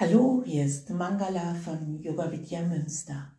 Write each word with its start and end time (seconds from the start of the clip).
Hallo, 0.00 0.44
hier 0.46 0.64
ist 0.64 0.88
Mangala 0.90 1.54
von 1.54 2.00
Yoga 2.00 2.30
Vidya 2.30 2.62
Münster. 2.62 3.32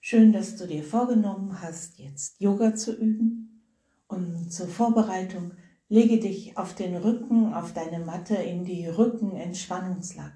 Schön, 0.00 0.32
dass 0.32 0.56
du 0.56 0.66
dir 0.66 0.82
vorgenommen 0.82 1.62
hast, 1.62 2.00
jetzt 2.00 2.40
Yoga 2.40 2.74
zu 2.74 2.96
üben. 2.96 3.62
Und 4.08 4.52
zur 4.52 4.66
Vorbereitung 4.66 5.52
lege 5.88 6.18
dich 6.18 6.58
auf 6.58 6.74
den 6.74 6.96
Rücken 6.96 7.54
auf 7.54 7.74
deine 7.74 8.04
Matte 8.04 8.34
in 8.34 8.64
die 8.64 8.88
Rückenentspannungslage. 8.88 10.32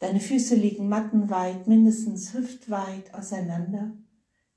Deine 0.00 0.20
Füße 0.20 0.54
liegen 0.54 0.86
mattenweit, 0.86 1.66
mindestens 1.66 2.34
hüftweit 2.34 3.14
auseinander. 3.14 3.92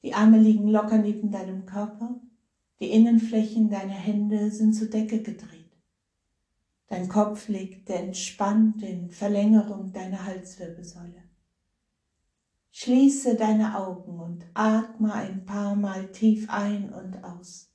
Die 0.04 0.14
Arme 0.14 0.40
liegen 0.40 0.68
locker 0.68 0.98
neben 0.98 1.32
deinem 1.32 1.66
Körper. 1.66 2.20
Die 2.82 2.92
Innenflächen 2.92 3.70
deiner 3.70 3.94
Hände 3.94 4.52
sind 4.52 4.74
zur 4.74 4.90
Decke 4.90 5.22
gedreht. 5.22 5.65
Dein 6.88 7.10
Kopf 7.10 7.48
liegt 7.48 7.90
entspannt 7.90 8.84
in 8.84 9.10
Verlängerung 9.10 9.92
deiner 9.92 10.26
Halswirbelsäule. 10.26 11.24
Schließe 12.72 13.36
deine 13.36 13.78
Augen 13.78 14.20
und 14.20 14.46
atme 14.54 15.14
ein 15.14 15.46
paar 15.46 15.76
Mal 15.76 16.12
tief 16.12 16.50
ein 16.50 16.94
und 16.94 17.24
aus. 17.24 17.72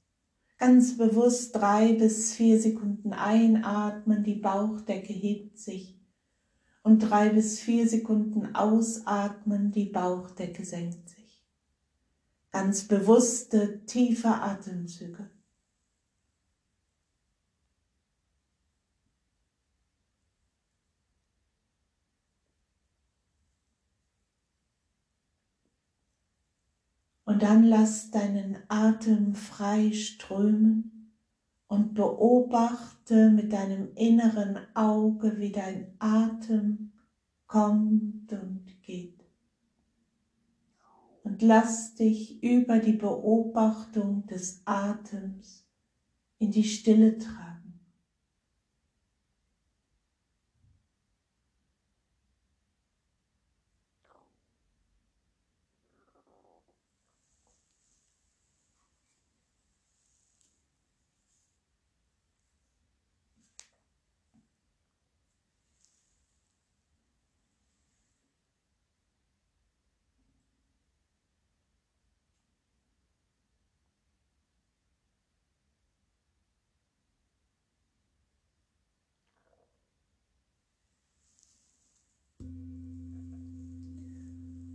Ganz 0.58 0.98
bewusst 0.98 1.56
drei 1.56 1.94
bis 1.94 2.34
vier 2.34 2.60
Sekunden 2.60 3.14
einatmen, 3.14 4.22
die 4.22 4.34
Bauchdecke 4.34 5.12
hebt 5.14 5.58
sich. 5.58 5.98
Und 6.82 6.98
drei 7.00 7.30
bis 7.30 7.60
vier 7.60 7.88
Sekunden 7.88 8.54
ausatmen, 8.54 9.72
die 9.72 9.86
Bauchdecke 9.86 10.64
senkt 10.64 11.08
sich. 11.08 11.42
Ganz 12.52 12.86
bewusste, 12.86 13.84
tiefe 13.86 14.28
Atemzüge. 14.28 15.30
Und 27.30 27.44
dann 27.44 27.62
lass 27.62 28.10
deinen 28.10 28.58
Atem 28.66 29.36
frei 29.36 29.92
strömen 29.92 31.14
und 31.68 31.94
beobachte 31.94 33.30
mit 33.30 33.52
deinem 33.52 33.94
inneren 33.94 34.58
Auge, 34.74 35.38
wie 35.38 35.52
dein 35.52 35.94
Atem 36.00 36.90
kommt 37.46 38.32
und 38.32 38.82
geht. 38.82 39.24
Und 41.22 41.40
lass 41.42 41.94
dich 41.94 42.42
über 42.42 42.80
die 42.80 42.94
Beobachtung 42.94 44.26
des 44.26 44.62
Atems 44.64 45.64
in 46.40 46.50
die 46.50 46.64
Stille 46.64 47.16
tragen. 47.16 47.50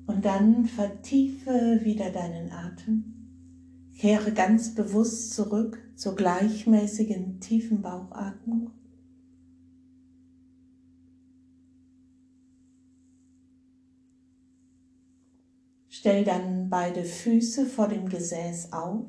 Und 0.08 0.15
dann 0.26 0.66
vertiefe 0.66 1.81
wieder 1.84 2.09
deinen 2.09 2.52
Atem. 2.52 3.14
Kehre 3.96 4.34
ganz 4.34 4.74
bewusst 4.74 5.36
zurück 5.36 5.78
zur 5.96 6.16
gleichmäßigen 6.16 7.40
tiefen 7.40 7.84
Bauchatmung. 7.84 8.72
Stell 15.90 16.25
dann 16.25 16.72
beide 16.72 17.03
Füße 17.03 17.68
vor 17.68 17.88
dem 17.88 18.09
Gesäß 18.09 18.74
auf. 18.74 19.06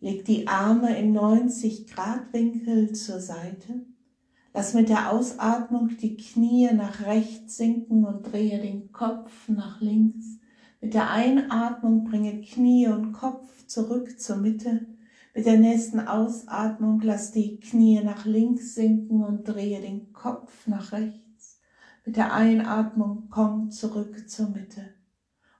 Leg 0.00 0.24
die 0.24 0.48
Arme 0.48 0.98
im 0.98 1.12
90 1.12 1.86
Grad 1.86 2.32
Winkel 2.32 2.94
zur 2.94 3.20
Seite 3.20 3.84
Lass 4.56 4.72
mit 4.72 4.88
der 4.88 5.10
Ausatmung 5.10 5.96
die 6.00 6.16
Knie 6.16 6.70
nach 6.72 7.04
rechts 7.06 7.56
sinken 7.56 8.04
und 8.04 8.22
drehe 8.22 8.60
den 8.60 8.92
Kopf 8.92 9.48
nach 9.48 9.80
links. 9.80 10.38
Mit 10.80 10.94
der 10.94 11.10
Einatmung 11.10 12.04
bringe 12.04 12.40
Knie 12.40 12.86
und 12.86 13.10
Kopf 13.10 13.66
zurück 13.66 14.20
zur 14.20 14.36
Mitte. 14.36 14.86
Mit 15.34 15.46
der 15.46 15.58
nächsten 15.58 15.98
Ausatmung 15.98 17.00
lass 17.00 17.32
die 17.32 17.58
Knie 17.58 18.00
nach 18.04 18.26
links 18.26 18.76
sinken 18.76 19.24
und 19.24 19.42
drehe 19.42 19.80
den 19.80 20.12
Kopf 20.12 20.68
nach 20.68 20.92
rechts. 20.92 21.58
Mit 22.06 22.16
der 22.16 22.32
Einatmung 22.32 23.26
komm 23.30 23.72
zurück 23.72 24.28
zur 24.28 24.50
Mitte. 24.50 24.94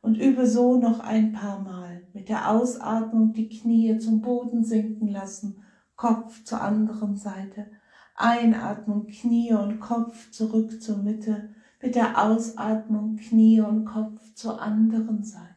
Und 0.02 0.18
übe 0.18 0.46
so 0.46 0.78
noch 0.78 1.00
ein 1.00 1.32
paar 1.32 1.58
Mal. 1.58 2.06
Mit 2.12 2.28
der 2.28 2.48
Ausatmung 2.48 3.32
die 3.32 3.48
Knie 3.48 3.98
zum 3.98 4.22
Boden 4.22 4.62
sinken 4.62 5.08
lassen, 5.08 5.64
Kopf 5.96 6.44
zur 6.44 6.60
anderen 6.60 7.16
Seite 7.16 7.66
Einatmung, 8.14 9.06
Knie 9.06 9.52
und 9.52 9.80
Kopf 9.80 10.30
zurück 10.30 10.80
zur 10.80 10.98
Mitte. 10.98 11.54
Mit 11.82 11.96
der 11.96 12.22
Ausatmung, 12.22 13.16
Knie 13.16 13.60
und 13.60 13.84
Kopf 13.84 14.34
zur 14.34 14.62
anderen 14.62 15.22
Seite. 15.22 15.54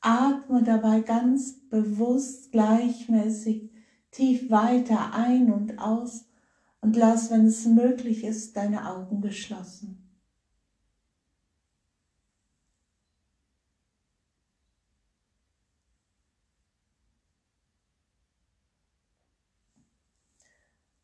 Atme 0.00 0.62
dabei 0.62 1.00
ganz 1.00 1.68
bewusst, 1.68 2.50
gleichmäßig, 2.52 3.70
tief 4.10 4.50
weiter 4.50 5.14
ein 5.14 5.52
und 5.52 5.78
aus 5.78 6.24
und 6.80 6.96
lass, 6.96 7.30
wenn 7.30 7.46
es 7.46 7.66
möglich 7.66 8.24
ist, 8.24 8.56
deine 8.56 8.90
Augen 8.90 9.20
geschlossen. 9.20 9.99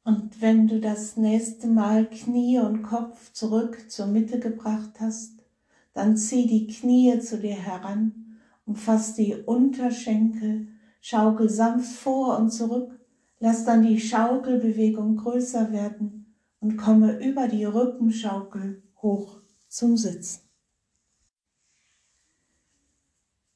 Und 0.06 0.40
wenn 0.40 0.68
du 0.68 0.78
das 0.78 1.16
nächste 1.16 1.66
Mal 1.66 2.08
Knie 2.08 2.60
und 2.60 2.84
Kopf 2.84 3.32
zurück 3.32 3.90
zur 3.90 4.06
Mitte 4.06 4.38
gebracht 4.38 5.00
hast, 5.00 5.32
dann 5.94 6.16
zieh 6.16 6.46
die 6.46 6.68
Knie 6.68 7.18
zu 7.18 7.40
dir 7.40 7.56
heran, 7.56 8.38
umfass 8.66 9.14
die 9.14 9.34
Unterschenkel, 9.34 10.68
schaukel 11.00 11.50
sanft 11.50 11.92
vor 11.92 12.38
und 12.38 12.50
zurück, 12.50 13.00
lass 13.40 13.64
dann 13.64 13.82
die 13.82 13.98
Schaukelbewegung 13.98 15.16
größer 15.16 15.72
werden 15.72 16.32
und 16.60 16.76
komme 16.76 17.18
über 17.18 17.48
die 17.48 17.64
Rückenschaukel 17.64 18.84
hoch 19.02 19.40
zum 19.66 19.96
Sitzen. 19.96 20.42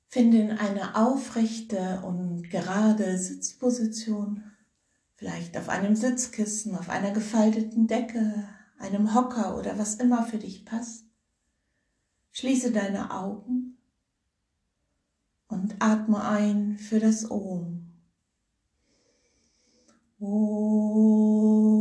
Finde 0.09 0.59
eine 0.59 0.97
aufrechte 0.97 2.03
und 2.05 2.51
gerade 2.51 3.17
Sitzposition 3.17 4.43
vielleicht 5.21 5.57
auf 5.59 5.69
einem 5.69 5.95
Sitzkissen, 5.97 6.75
auf 6.75 6.89
einer 6.89 7.11
gefalteten 7.11 7.87
Decke, 7.87 8.49
einem 8.79 9.15
Hocker 9.15 9.59
oder 9.59 9.79
was 9.79 9.97
immer 9.97 10.23
für 10.23 10.39
dich 10.39 10.65
passt. 10.65 11.05
Schließe 12.33 12.73
deine 12.73 13.11
Augen 13.11 13.77
und 15.49 15.77
atme 15.79 16.25
ein 16.25 16.79
für 16.79 17.01
das 17.01 17.31
Om. 17.31 17.87
Om. 20.19 21.80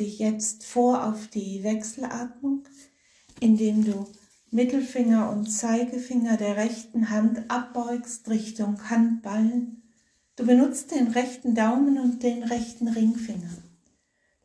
Dich 0.00 0.18
jetzt 0.18 0.64
vor 0.64 1.04
auf 1.04 1.28
die 1.28 1.62
Wechselatmung, 1.62 2.64
indem 3.38 3.84
du 3.84 4.06
Mittelfinger 4.50 5.30
und 5.30 5.46
Zeigefinger 5.46 6.36
der 6.36 6.56
rechten 6.56 7.10
Hand 7.10 7.48
abbeugst 7.48 8.28
Richtung 8.28 8.90
Handballen. 8.90 9.82
Du 10.34 10.44
benutzt 10.44 10.90
den 10.90 11.08
rechten 11.08 11.54
Daumen 11.54 11.98
und 11.98 12.22
den 12.22 12.42
rechten 12.42 12.88
Ringfinger. 12.88 13.50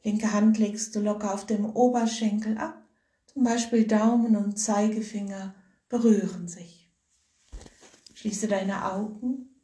Linke 0.04 0.32
Hand 0.32 0.60
legst 0.60 0.96
du 0.96 1.00
locker 1.00 1.34
auf 1.34 1.48
dem 1.48 1.66
Oberschenkel 1.66 2.58
ab, 2.60 2.84
zum 3.34 3.44
Beispiel 3.44 3.88
Daumen 3.88 4.36
und 4.36 4.60
Zeigefinger 4.60 5.56
berühren 5.90 6.48
sich. 6.48 6.92
Schließe 8.14 8.48
deine 8.48 8.92
Augen. 8.92 9.55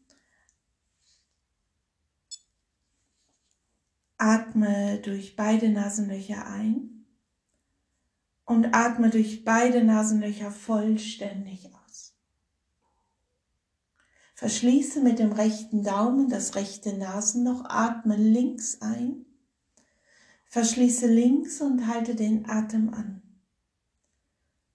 Atme 4.24 5.00
durch 5.00 5.36
beide 5.36 5.70
Nasenlöcher 5.70 6.46
ein 6.46 7.08
und 8.46 8.76
atme 8.76 9.10
durch 9.10 9.44
beide 9.44 9.84
Nasenlöcher 9.84 10.52
vollständig 10.52 11.72
aus. 11.74 12.14
Verschließe 14.36 15.02
mit 15.02 15.18
dem 15.18 15.32
rechten 15.32 15.84
Daumen 15.84 16.30
das 16.30 16.54
rechte 16.54 16.96
Nasenloch, 16.96 17.66
atme 17.66 18.16
links 18.16 18.80
ein, 18.82 19.26
verschließe 20.46 21.08
links 21.08 21.60
und 21.60 21.88
halte 21.88 22.14
den 22.14 22.48
Atem 22.48 22.94
an. 22.94 23.24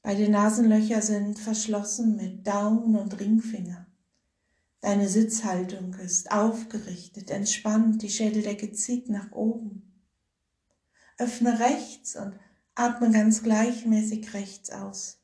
Beide 0.03 0.29
Nasenlöcher 0.29 1.03
sind 1.03 1.39
verschlossen 1.39 2.17
mit 2.17 2.45
Daumen 2.45 2.97
und 2.97 3.21
Ringfinger. 3.21 3.86
Deine 4.81 5.09
Sitzhaltung 5.09 5.95
ist 5.95 6.31
aufgerichtet, 6.31 7.31
entspannt, 7.31 8.03
die 8.03 8.11
Schädeldecke 8.11 8.73
zieht 8.73 9.09
nach 9.09 9.33
oben. 9.33 10.05
Öffne 11.19 11.59
rechts 11.59 12.17
und 12.17 12.39
atme 12.75 13.11
ganz 13.11 13.43
gleichmäßig 13.43 14.35
rechts 14.35 14.71
aus. 14.71 15.19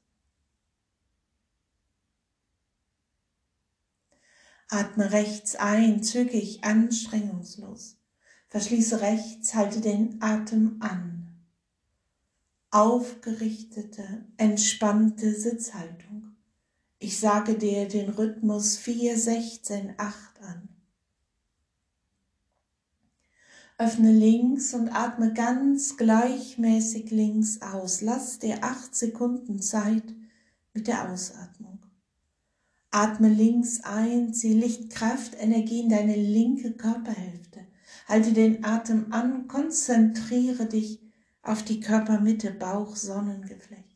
Atme 4.69 5.12
rechts 5.12 5.55
ein, 5.56 6.02
zügig, 6.02 6.64
anstrengungslos. 6.64 7.98
Verschließe 8.48 9.02
rechts, 9.02 9.55
halte 9.55 9.81
den 9.81 10.22
Atem 10.22 10.78
an 10.81 11.22
aufgerichtete, 12.72 14.25
entspannte 14.38 15.34
Sitzhaltung. 15.34 16.12
Ich 17.02 17.19
sage 17.19 17.54
dir 17.54 17.88
den 17.88 18.10
Rhythmus 18.10 18.76
4, 18.76 19.19
16, 19.19 19.94
8 19.96 20.40
an. 20.43 20.69
Öffne 23.76 24.12
links 24.12 24.72
und 24.72 24.88
atme 24.88 25.32
ganz 25.32 25.96
gleichmäßig 25.96 27.10
links 27.10 27.60
aus. 27.60 28.02
Lass 28.02 28.38
dir 28.38 28.62
acht 28.62 28.94
Sekunden 28.94 29.60
Zeit 29.60 30.14
mit 30.75 30.87
der 30.87 31.10
Ausatmung. 31.10 31.81
Atme 32.93 33.31
links 33.31 33.81
ein, 33.82 34.32
zieh 34.32 34.55
Lichtkraft, 34.55 35.34
Energie 35.40 35.81
in 35.81 35.88
deine 35.88 36.14
linke 36.14 36.70
Körperhälfte. 36.70 37.66
Halte 38.06 38.32
den 38.32 38.64
Atem 38.64 39.12
an, 39.12 39.48
konzentriere 39.48 40.66
dich 40.66 41.00
auf 41.43 41.64
die 41.64 41.81
Körpermitte, 41.81 42.52
Bauch, 42.52 42.94
Sonnengeflecht. 42.94 43.92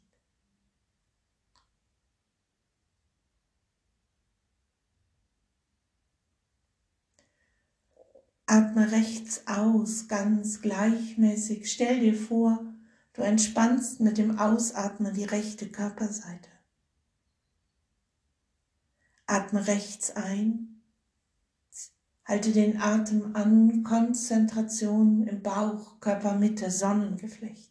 Atme 8.47 8.93
rechts 8.93 9.47
aus, 9.47 10.09
ganz 10.09 10.63
gleichmäßig. 10.63 11.71
Stell 11.71 12.01
dir 12.01 12.15
vor, 12.15 12.65
du 13.13 13.23
entspannst 13.23 14.01
mit 14.01 14.19
dem 14.19 14.39
Ausatmen 14.39 15.15
die 15.15 15.25
rechte 15.25 15.69
Körperseite. 15.69 16.51
Atme 19.27 19.67
rechts 19.67 20.15
ein, 20.15 20.77
Halte 22.27 22.51
den 22.51 22.81
Atem 22.81 23.37
an, 23.37 23.85
Konzentration 23.85 25.29
im 25.29 25.43
Bauch, 25.43 26.01
Körpermitte, 26.01 26.73
Sonnengeflecht. 26.73 27.71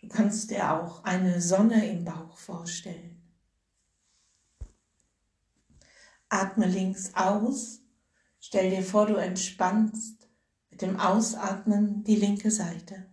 Du 0.00 0.06
kannst 0.06 0.50
dir 0.52 0.72
auch 0.72 1.02
eine 1.02 1.40
Sonne 1.40 1.88
im 1.90 2.04
Bauch 2.04 2.36
vorstellen. 2.36 3.20
Atme 6.28 6.66
links 6.66 7.12
aus, 7.14 7.80
stell 8.46 8.70
dir 8.70 8.82
vor, 8.82 9.06
du 9.06 9.14
entspannst 9.14 10.28
mit 10.70 10.82
dem 10.82 10.98
Ausatmen 10.98 12.04
die 12.04 12.16
linke 12.16 12.50
Seite. 12.50 13.06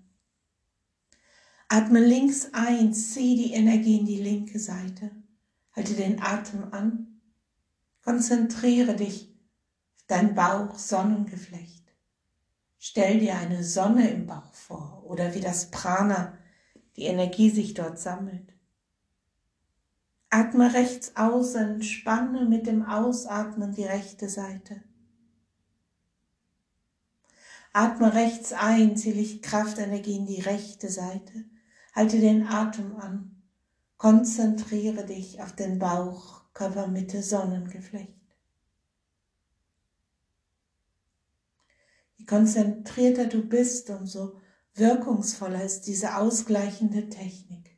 Atme 1.70 2.00
links 2.00 2.50
ein, 2.54 2.94
zieh 2.94 3.36
die 3.36 3.54
Energie 3.54 4.00
in 4.00 4.06
die 4.06 4.22
linke 4.22 4.60
Seite. 4.60 5.12
Halte 5.74 5.94
den 5.94 6.22
Atem 6.22 6.66
an 6.72 7.08
Konzentriere 8.04 8.96
dich 8.96 9.30
auf 9.96 10.04
dein 10.08 10.34
Bauch 10.34 10.78
Sonnengeflecht. 10.78 11.94
Stell 12.80 13.20
dir 13.20 13.38
eine 13.38 13.64
Sonne 13.64 14.10
im 14.10 14.26
Bauch 14.26 14.54
vor 14.54 15.04
oder 15.06 15.36
wie 15.36 15.40
das 15.40 15.70
Prana, 15.70 16.38
die 16.96 17.04
Energie 17.04 17.52
sich 17.52 17.76
dort 17.76 18.00
sammelt. 18.00 18.54
Atme 20.32 20.74
rechts 20.74 21.16
aus, 21.16 21.54
entspanne 21.54 22.46
mit 22.46 22.66
dem 22.66 22.84
Ausatmen 22.84 23.74
die 23.74 23.86
rechte 23.86 24.30
Seite. 24.30 24.82
Atme 27.74 28.14
rechts 28.14 28.52
ein, 28.52 28.98
zieh 28.98 29.14
Lichtkraftenergie 29.14 30.18
in 30.18 30.26
die 30.26 30.42
rechte 30.42 30.90
Seite. 30.90 31.46
Halte 31.94 32.20
den 32.20 32.48
Atem 32.48 32.96
an. 32.98 33.42
Konzentriere 33.98 35.06
dich 35.06 35.42
auf 35.42 35.54
den 35.54 35.80
Bauch 35.80 36.42
Körpermitte 36.54 37.24
Sonnengeflecht. 37.24 38.20
Je 42.18 42.26
konzentrierter 42.26 43.26
du 43.26 43.48
bist, 43.48 43.90
umso 43.90 44.40
wirkungsvoller 44.76 45.64
ist 45.64 45.84
diese 45.84 46.18
ausgleichende 46.18 47.10
Technik. 47.10 47.78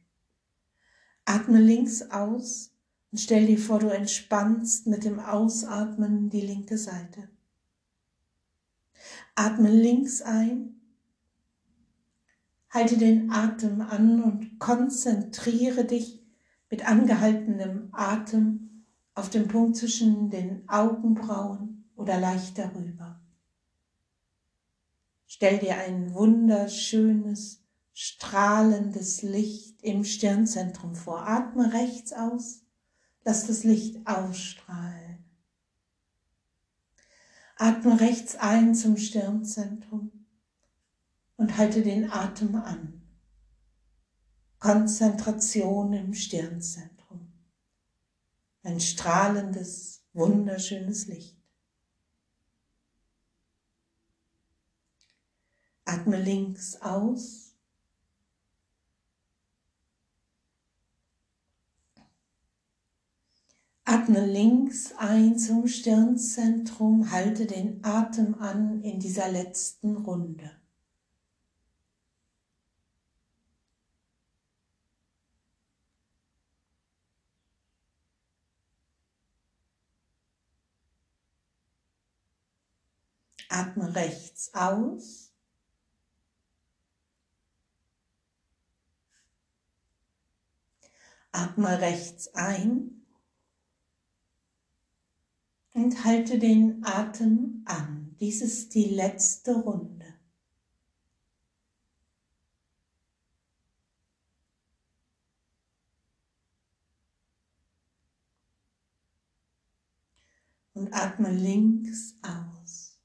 Atme 1.25 1.59
links 1.59 2.09
aus 2.09 2.71
und 3.11 3.19
stell 3.19 3.45
dir 3.45 3.59
vor, 3.59 3.79
du 3.79 3.89
entspannst 3.89 4.87
mit 4.87 5.03
dem 5.03 5.19
Ausatmen 5.19 6.29
die 6.29 6.41
linke 6.41 6.77
Seite. 6.77 7.29
Atme 9.35 9.69
links 9.69 10.21
ein, 10.21 10.79
halte 12.69 12.97
den 12.97 13.31
Atem 13.31 13.81
an 13.81 14.21
und 14.21 14.59
konzentriere 14.59 15.85
dich 15.85 16.23
mit 16.69 16.87
angehaltenem 16.87 17.89
Atem 17.91 18.85
auf 19.15 19.29
dem 19.29 19.47
Punkt 19.47 19.77
zwischen 19.77 20.29
den 20.29 20.67
Augenbrauen 20.67 21.85
oder 21.95 22.19
leicht 22.19 22.57
darüber. 22.57 23.21
Stell 25.27 25.59
dir 25.59 25.77
ein 25.77 26.13
wunderschönes, 26.13 27.63
strahlendes 27.93 29.21
Licht 29.23 29.81
im 29.83 30.03
Stirnzentrum 30.03 30.95
vor. 30.95 31.27
Atme 31.27 31.73
rechts 31.73 32.13
aus, 32.13 32.63
lass 33.23 33.47
das 33.47 33.63
Licht 33.63 34.05
ausstrahlen. 34.07 35.12
Atme 37.63 38.01
rechts 38.01 38.35
ein 38.35 38.75
zum 38.75 38.97
Stirnzentrum 38.97 40.11
und 41.37 41.55
halte 41.55 41.81
den 41.81 42.11
Atem 42.11 42.55
an. 42.55 43.01
Konzentration 44.59 45.93
im 45.93 46.13
Stirnzentrum. 46.13 47.31
Ein 48.63 48.81
strahlendes, 48.81 50.03
wunderschönes 50.11 51.07
Licht. 51.07 51.41
Atme 55.85 56.19
links 56.21 56.81
aus. 56.81 57.42
Atme 63.85 64.25
links 64.25 64.93
ein 64.97 65.37
zum 65.37 65.67
Stirnzentrum, 65.67 67.11
halte 67.11 67.45
den 67.45 67.83
Atem 67.83 68.35
an 68.35 68.81
in 68.81 68.99
dieser 68.99 69.29
letzten 69.29 69.97
Runde. 69.97 70.51
Atme 83.49 83.93
rechts 83.93 84.53
aus. 84.53 85.31
Atme 91.33 91.79
rechts 91.81 92.33
ein 92.33 93.02
und 95.73 96.05
halte 96.05 96.37
den 96.37 96.85
Atem 96.85 97.63
an. 97.65 98.15
Dies 98.19 98.41
ist 98.41 98.75
die 98.75 98.85
letzte 98.85 99.55
Runde. 99.55 100.05
Und 110.75 110.93
atme 110.93 111.31
links 111.31 112.15
aus. 112.21 112.99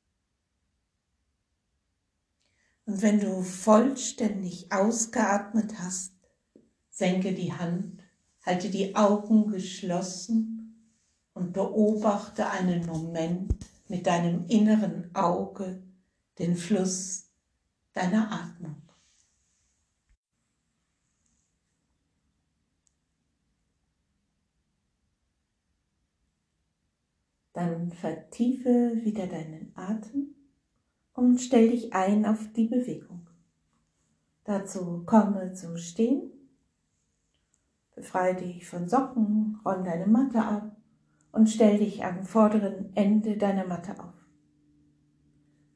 Und 2.87 3.03
wenn 3.03 3.21
du 3.21 3.43
vollständig 3.43 4.73
ausgeatmet 4.73 5.79
hast, 5.79 6.15
senke 6.89 7.35
die 7.35 7.53
Hand, 7.53 8.03
halte 8.43 8.71
die 8.71 8.97
Augen 8.97 9.49
geschlossen 9.49 10.58
und 11.39 11.53
beobachte 11.53 12.51
einen 12.51 12.85
Moment 12.85 13.55
mit 13.87 14.07
deinem 14.07 14.47
inneren 14.49 15.15
Auge 15.15 15.83
den 16.39 16.57
Fluss 16.57 17.31
deiner 17.93 18.31
Atmung. 18.31 18.83
Dann 27.53 27.91
vertiefe 27.91 29.01
wieder 29.03 29.27
deinen 29.27 29.73
Atem 29.75 30.35
und 31.15 31.41
stell 31.41 31.71
dich 31.71 31.93
ein 31.93 32.27
auf 32.27 32.53
die 32.53 32.67
Bewegung. 32.67 33.27
Dazu 34.45 35.03
komme 35.07 35.53
zum 35.55 35.77
Stehen, 35.77 36.31
befreie 37.95 38.37
dich 38.37 38.67
von 38.67 38.89
Socken, 38.89 39.61
räum 39.65 39.83
deine 39.85 40.07
Matte 40.07 40.41
ab 40.41 40.78
und 41.39 41.49
stell 41.49 41.79
dich 41.79 42.05
am 42.05 42.25
vorderen 42.25 42.91
Ende 42.97 43.37
deiner 43.37 43.65
Matte 43.65 43.93
auf. 43.93 44.13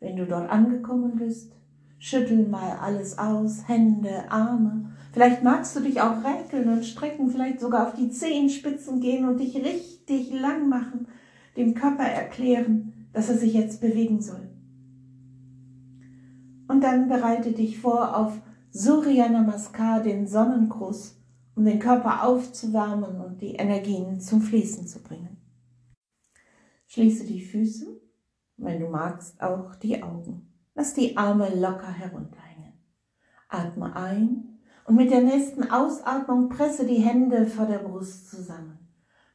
Wenn 0.00 0.16
du 0.16 0.26
dort 0.26 0.50
angekommen 0.50 1.14
bist, 1.14 1.52
schüttel 1.98 2.48
mal 2.48 2.78
alles 2.80 3.16
aus, 3.16 3.68
Hände, 3.68 4.28
Arme. 4.28 4.90
Vielleicht 5.12 5.44
magst 5.44 5.76
du 5.76 5.80
dich 5.80 6.00
auch 6.00 6.16
räkeln 6.24 6.68
und 6.68 6.84
strecken, 6.84 7.30
vielleicht 7.30 7.60
sogar 7.60 7.86
auf 7.86 7.94
die 7.94 8.10
Zehenspitzen 8.10 9.00
gehen 9.00 9.24
und 9.24 9.38
dich 9.38 9.54
richtig 9.54 10.32
lang 10.32 10.68
machen, 10.68 11.06
dem 11.56 11.74
Körper 11.74 12.02
erklären, 12.02 13.06
dass 13.12 13.28
er 13.28 13.36
sich 13.36 13.54
jetzt 13.54 13.80
bewegen 13.80 14.20
soll. 14.20 14.50
Und 16.66 16.82
dann 16.82 17.08
bereite 17.08 17.52
dich 17.52 17.78
vor 17.78 18.16
auf 18.16 18.40
Surya 18.72 19.28
Namaskar, 19.28 20.02
den 20.02 20.26
Sonnengruß, 20.26 21.20
um 21.54 21.64
den 21.64 21.78
Körper 21.78 22.26
aufzuwärmen 22.26 23.20
und 23.20 23.40
die 23.40 23.54
Energien 23.54 24.18
zum 24.18 24.40
Fließen 24.40 24.88
zu 24.88 25.00
bringen. 25.00 25.31
Schließe 26.92 27.24
die 27.24 27.40
Füße, 27.40 27.86
wenn 28.58 28.78
du 28.78 28.88
magst, 28.90 29.40
auch 29.40 29.76
die 29.76 30.02
Augen. 30.02 30.52
Lass 30.74 30.92
die 30.92 31.16
Arme 31.16 31.48
locker 31.58 31.90
herunterhängen. 31.90 32.74
Atme 33.48 33.96
ein 33.96 34.58
und 34.84 34.96
mit 34.96 35.10
der 35.10 35.22
nächsten 35.22 35.70
Ausatmung 35.70 36.50
presse 36.50 36.84
die 36.84 37.00
Hände 37.00 37.46
vor 37.46 37.64
der 37.64 37.78
Brust 37.78 38.28
zusammen. 38.28 38.78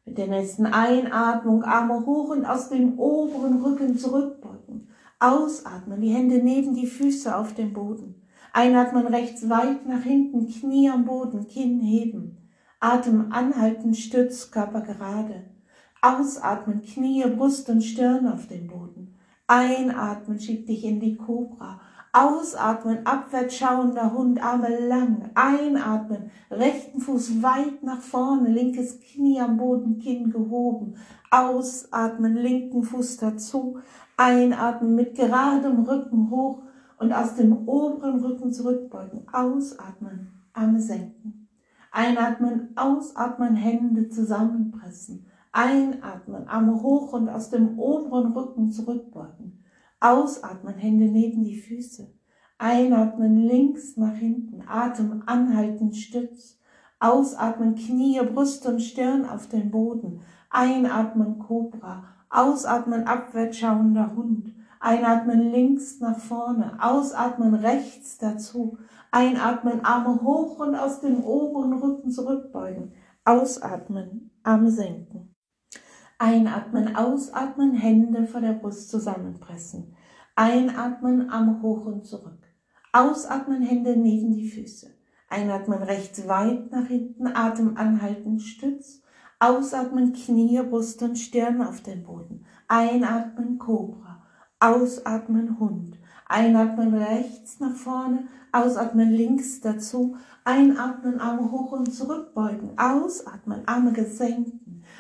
Mit 0.06 0.20
der 0.20 0.28
nächsten 0.28 0.68
Einatmung 0.68 1.64
Arme 1.64 2.06
hoch 2.06 2.30
und 2.30 2.46
aus 2.46 2.70
dem 2.70 3.00
oberen 3.00 3.64
Rücken 3.64 3.98
zurückbeugen. 3.98 4.90
Ausatmen, 5.20 6.00
die 6.00 6.14
Hände 6.14 6.44
neben 6.44 6.76
die 6.76 6.86
Füße 6.86 7.36
auf 7.36 7.56
dem 7.56 7.74
Boden. 7.74 8.22
Einatmen 8.54 9.08
rechts 9.08 9.50
weit 9.50 9.88
nach 9.88 10.04
hinten, 10.04 10.48
Knie 10.48 10.92
am 10.92 11.06
Boden, 11.06 11.48
Kinn 11.48 11.80
heben. 11.80 12.38
Atem 12.80 13.32
anhalten, 13.32 13.96
Stütz, 13.96 14.52
Körper 14.52 14.82
gerade. 14.82 15.57
Ausatmen, 16.02 16.82
Knie, 16.82 17.24
Brust 17.36 17.70
und 17.70 17.82
Stirn 17.82 18.28
auf 18.28 18.48
den 18.48 18.68
Boden. 18.68 19.16
Einatmen, 19.48 20.40
schieb 20.40 20.68
dich 20.68 20.84
in 20.84 21.00
die 21.00 21.16
Kobra. 21.16 21.80
Ausatmen, 22.12 23.06
abwärts 23.06 23.56
schauender 23.58 24.12
Hund, 24.14 24.44
Arme 24.44 24.88
lang. 24.88 25.30
Einatmen, 25.36 26.32
rechten 26.50 27.00
Fuß 27.00 27.44
weit 27.44 27.84
nach 27.84 28.02
vorne, 28.02 28.50
linkes 28.50 29.00
Knie 29.00 29.40
am 29.40 29.58
Boden, 29.58 30.00
Kinn 30.00 30.32
gehoben. 30.32 30.96
Ausatmen, 31.30 32.36
linken 32.36 32.84
Fuß 32.84 33.18
dazu. 33.18 33.80
Einatmen 34.18 34.96
mit 34.96 35.16
geradem 35.16 35.84
Rücken 35.84 36.32
hoch 36.32 36.64
und 37.00 37.14
aus 37.14 37.36
dem 37.36 37.68
oberen 37.68 38.20
Rücken 38.20 38.52
zurückbeugen. 38.52 39.28
Ausatmen, 39.32 40.32
Arme 40.54 40.82
senken. 40.82 41.48
Einatmen, 41.92 42.70
ausatmen, 42.76 43.56
Hände 43.56 44.10
zusammenpressen. 44.10 45.27
Einatmen, 45.58 46.48
Arme 46.48 46.84
hoch 46.84 47.14
und 47.14 47.30
aus 47.30 47.50
dem 47.50 47.80
oberen 47.80 48.34
Rücken 48.34 48.72
zurückbeugen. 48.72 49.64
Ausatmen, 50.00 50.76
Hände 50.76 51.06
neben 51.06 51.44
die 51.44 51.60
Füße. 51.60 52.14
Einatmen 52.60 53.38
links 53.38 53.98
nach 53.98 54.14
hinten, 54.14 54.62
Atem 54.68 55.24
anhalten, 55.26 55.94
Stütz. 55.94 56.60
Ausatmen, 57.00 57.74
Knie, 57.74 58.22
Brust 58.22 58.68
und 58.68 58.82
Stirn 58.82 59.28
auf 59.28 59.48
den 59.48 59.72
Boden. 59.72 60.22
Einatmen, 60.52 61.40
Cobra. 61.40 62.04
Ausatmen, 62.30 63.08
abwärts 63.08 63.58
schauender 63.58 64.16
Hund. 64.16 64.54
Einatmen 64.80 65.52
links 65.52 66.00
nach 66.00 66.20
vorne. 66.20 66.78
Ausatmen 66.80 67.56
rechts 67.56 68.20
dazu. 68.20 68.78
Einatmen, 69.10 69.84
Arme 69.84 70.22
hoch 70.22 70.60
und 70.60 70.76
aus 70.76 71.02
dem 71.02 71.24
oberen 71.24 71.74
Rücken 71.74 72.12
zurückbeugen. 72.12 72.92
Ausatmen, 73.26 74.30
Arme 74.44 74.70
senken. 74.70 75.27
Einatmen, 76.20 76.96
ausatmen, 76.96 77.74
Hände 77.74 78.26
vor 78.26 78.42
der 78.42 78.54
Brust 78.54 78.90
zusammenpressen. 78.90 79.96
Einatmen, 80.36 81.30
Arme 81.30 81.62
hoch 81.62 81.86
und 81.86 82.06
zurück. 82.06 82.40
Ausatmen, 82.92 83.62
Hände 83.62 83.96
neben 83.96 84.32
die 84.32 84.50
Füße. 84.50 84.88
Einatmen, 85.30 85.84
rechts 85.84 86.28
weit 86.28 86.72
nach 86.72 86.88
hinten, 86.88 87.28
Atem 87.28 87.78
anhalten, 87.78 88.40
Stütz. 88.40 89.04
Ausatmen, 89.40 90.14
Knie, 90.14 90.60
Brust 90.64 91.04
und 91.04 91.18
Stirn 91.18 91.62
auf 91.62 91.82
den 91.82 92.04
Boden. 92.04 92.46
Einatmen, 92.68 93.60
Cobra. 93.60 94.24
Ausatmen, 94.60 95.60
Hund. 95.60 96.00
Einatmen 96.28 96.96
rechts 96.96 97.60
nach 97.60 97.76
vorne, 97.76 98.28
ausatmen 98.52 99.12
links 99.12 99.62
dazu. 99.62 100.18
Einatmen, 100.44 101.20
Arme 101.20 101.52
hoch 101.52 101.72
und 101.74 101.94
zurückbeugen. 101.94 102.72
Ausatmen, 102.78 103.68
Arme 103.68 103.94
gesenkt. 103.94 104.57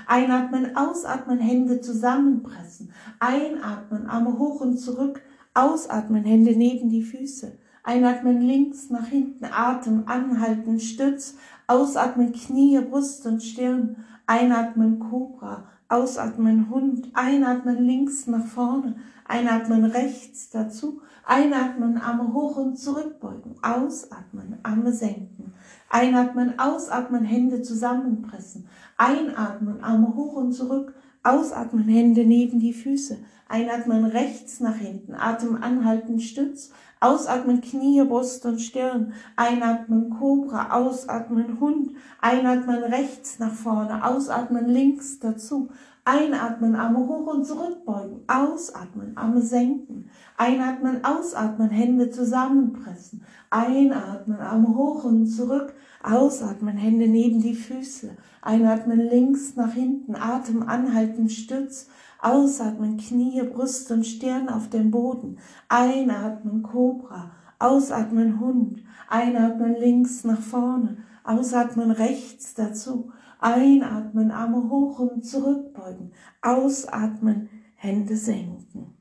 Einatmen, 0.08 0.76
ausatmen, 0.78 1.40
Hände 1.40 1.82
zusammenpressen. 1.82 2.92
Einatmen, 3.20 4.08
Arme 4.08 4.38
hoch 4.40 4.62
und 4.62 4.78
zurück. 4.78 5.22
Ausatmen, 5.54 6.24
Hände 6.24 6.52
neben 6.56 6.90
die 6.90 7.04
Füße. 7.04 7.58
Einatmen 7.84 8.42
links 8.42 8.90
nach 8.90 9.08
hinten, 9.08 9.46
Atem 9.46 10.04
anhalten, 10.08 10.80
Stütz. 10.80 11.36
Ausatmen, 11.68 12.32
Knie, 12.32 12.80
Brust 12.80 13.26
und 13.26 13.44
Stirn. 13.44 13.98
Einatmen, 14.26 15.00
Cobra. 15.00 15.68
Ausatmen, 15.90 16.70
Hund. 16.70 17.10
Einatmen 17.14 17.84
links 17.86 18.28
nach 18.28 18.46
vorne. 18.46 18.96
Einatmen 19.26 19.84
rechts 19.84 20.50
dazu. 20.50 21.02
Einatmen, 21.26 21.98
Arme 21.98 22.34
hoch 22.34 22.56
und 22.56 22.80
zurückbeugen. 22.80 23.56
Ausatmen, 23.62 24.58
Arme 24.64 24.94
senken. 24.94 25.54
Einatmen, 25.90 26.58
ausatmen, 26.60 27.26
Hände 27.26 27.62
zusammenpressen. 27.62 28.68
Einatmen, 28.98 29.84
Arme 29.84 30.16
hoch 30.16 30.34
und 30.34 30.54
zurück. 30.54 30.94
Ausatmen, 31.24 31.84
Hände 31.84 32.26
neben 32.26 32.60
die 32.60 32.74
Füße. 32.74 33.18
Einatmen 33.48 34.06
rechts 34.06 34.60
nach 34.60 34.76
hinten. 34.76 35.14
Atem 35.14 35.62
anhalten, 35.62 36.20
Stütz. 36.20 36.72
Ausatmen, 37.00 37.62
Knie, 37.62 38.04
Brust 38.04 38.46
und 38.46 38.60
Stirn. 38.60 39.14
Einatmen, 39.36 40.10
Cobra. 40.10 40.72
Ausatmen, 40.72 41.60
Hund. 41.60 41.92
Einatmen 42.22 42.84
rechts 42.84 43.40
nach 43.40 43.54
vorne. 43.54 44.04
Ausatmen 44.04 44.68
links 44.68 45.20
dazu. 45.20 45.70
Einatmen, 46.06 46.76
Arme 46.76 47.00
hoch 47.00 47.28
und 47.28 47.46
zurückbeugen. 47.46 48.22
Ausatmen, 48.28 49.16
Arme 49.18 49.42
senken. 49.42 50.10
Einatmen, 50.38 51.04
ausatmen, 51.04 51.70
Hände 51.70 52.10
zusammenpressen. 52.10 53.26
Einatmen, 53.50 54.40
Arme 54.40 54.70
hoch 54.70 55.04
und 55.04 55.28
zurück. 55.28 55.74
Ausatmen, 56.02 56.78
Hände 56.78 57.08
neben 57.08 57.42
die 57.42 57.56
Füße. 57.56 58.16
Einatmen 58.48 59.02
links 59.02 59.58
nach 59.58 59.74
hinten, 59.74 60.16
Atem 60.16 60.64
anhalten, 60.64 61.28
Stütz. 61.28 61.90
Ausatmen, 62.22 62.96
Knie, 62.96 63.44
Brust 63.44 63.92
und 63.92 64.06
Stirn 64.06 64.48
auf 64.48 64.70
den 64.70 64.90
Boden. 64.90 65.38
Einatmen, 65.68 66.64
Cobra. 66.64 67.32
Ausatmen, 67.60 68.40
Hund. 68.40 68.86
Einatmen 69.10 69.76
links 69.76 70.24
nach 70.24 70.40
vorne. 70.40 70.96
Ausatmen 71.26 71.92
rechts 71.92 72.54
dazu. 72.54 73.12
Einatmen, 73.42 74.32
Arme 74.32 74.70
hoch 74.70 75.00
und 75.00 75.26
zurückbeugen. 75.26 76.14
Ausatmen, 76.42 77.50
Hände 77.76 78.16
senken. 78.16 78.96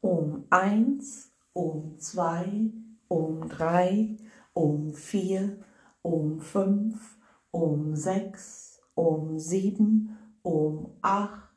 Um 0.00 0.44
eins, 0.50 1.32
um 1.52 1.98
zwei, 1.98 2.70
um 3.08 3.48
drei, 3.48 4.16
um 4.52 4.94
vier, 4.94 5.58
um 6.02 6.38
fünf, 6.38 7.14
um 7.54 7.94
sechs, 7.94 8.80
um 8.96 9.38
sieben, 9.38 10.10
um 10.42 10.96
acht, 11.00 11.54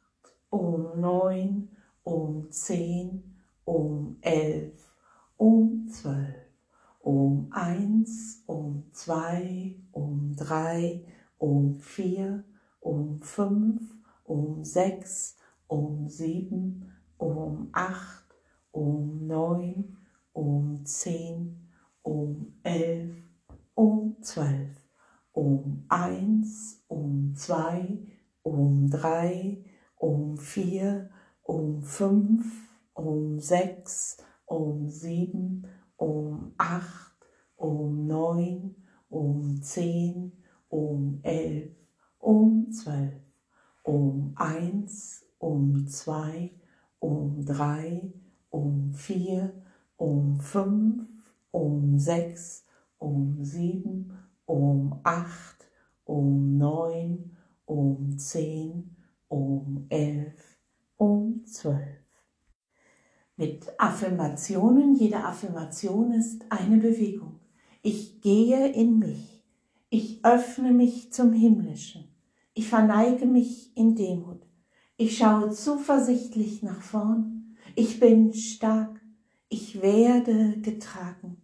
um 0.52 1.00
neun, 1.02 1.70
um 2.06 2.52
zehn, 2.52 3.34
um 3.66 4.16
elf, 4.22 4.94
um 5.40 5.88
zwölf, 5.88 6.38
um 7.04 7.48
eins, 7.50 8.44
um 8.48 8.84
zwei, 8.92 9.76
um 9.92 10.36
drei, 10.36 11.04
um 11.40 11.80
vier, 11.80 12.46
um 12.80 13.20
fünf, 13.24 13.82
um 14.24 14.64
sechs, 14.64 15.36
um 15.68 16.08
sieben, 16.08 16.86
um 17.18 17.70
acht, 17.74 18.36
um 18.72 19.26
neun, 19.26 19.98
um 20.32 20.86
zehn, 20.86 21.68
um 22.04 22.54
elf, 22.64 23.16
um 23.76 24.16
zwölf, 24.22 24.87
um 25.38 25.84
eins, 25.88 26.84
um 26.90 27.32
zwei, 27.36 28.00
um 28.44 28.88
drei, 28.88 29.64
um 30.02 30.36
vier, 30.36 31.12
um 31.48 31.80
fünf, 31.80 32.68
um 32.96 33.38
sechs, 33.38 34.18
um 34.50 34.90
sieben, 34.90 35.62
um 36.00 36.54
acht, 36.58 37.14
um 37.56 38.08
neun, 38.08 38.76
um 39.12 39.62
zehn, 39.62 40.34
um 40.72 41.20
elf, 41.22 41.72
um 42.20 42.72
zwölf, 42.72 43.22
um 43.86 44.34
eins, 44.36 45.24
um 45.40 45.86
zwei, 45.86 46.52
um 47.00 47.46
drei, 47.46 48.12
um 48.50 48.92
vier, 48.92 49.54
um 50.00 50.40
fünf, 50.40 51.08
um 51.52 52.00
sechs, 52.00 52.66
um 53.00 53.38
sieben, 53.44 54.12
um 54.48 55.00
acht, 55.04 55.70
um 56.06 56.58
neun, 56.58 57.38
um 57.66 58.18
zehn, 58.18 58.96
um 59.28 59.86
elf, 59.90 60.58
um 60.96 61.46
zwölf. 61.46 62.08
Mit 63.36 63.68
Affirmationen, 63.78 64.96
jede 64.96 65.24
Affirmation 65.24 66.14
ist 66.14 66.44
eine 66.50 66.78
Bewegung. 66.78 67.40
Ich 67.84 68.22
gehe 68.22 68.72
in 68.72 68.98
mich. 68.98 69.44
Ich 69.90 70.26
öffne 70.26 70.72
mich 70.72 71.14
zum 71.14 71.34
Himmlischen. 71.34 72.06
Ich 72.54 72.68
verneige 72.68 73.28
mich 73.28 73.76
in 73.78 73.96
Demut. 73.96 74.42
Ich 74.98 75.18
schaue 75.18 75.52
zuversichtlich 75.52 76.64
nach 76.64 76.82
vorn. 76.82 77.56
Ich 77.76 78.00
bin 78.00 78.34
stark. 78.34 79.00
Ich 79.50 79.82
werde 79.82 80.60
getragen. 80.62 81.38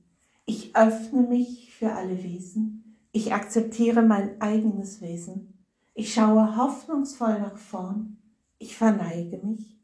Ich 0.45 0.75
öffne 0.75 1.21
mich 1.21 1.71
für 1.73 1.93
alle 1.93 2.23
Wesen. 2.23 2.82
Ich 3.15 3.31
akzeptiere 3.31 4.01
mein 4.01 4.41
eigenes 4.41 4.99
Wesen. 4.99 5.53
Ich 5.93 6.15
schaue 6.15 6.57
hoffnungsvoll 6.57 7.39
nach 7.39 7.57
vorn. 7.57 8.17
Ich 8.57 8.75
verneige 8.75 9.37
mich. 9.37 9.77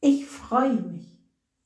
Ich 0.00 0.26
freue 0.26 0.80
mich. 0.80 1.18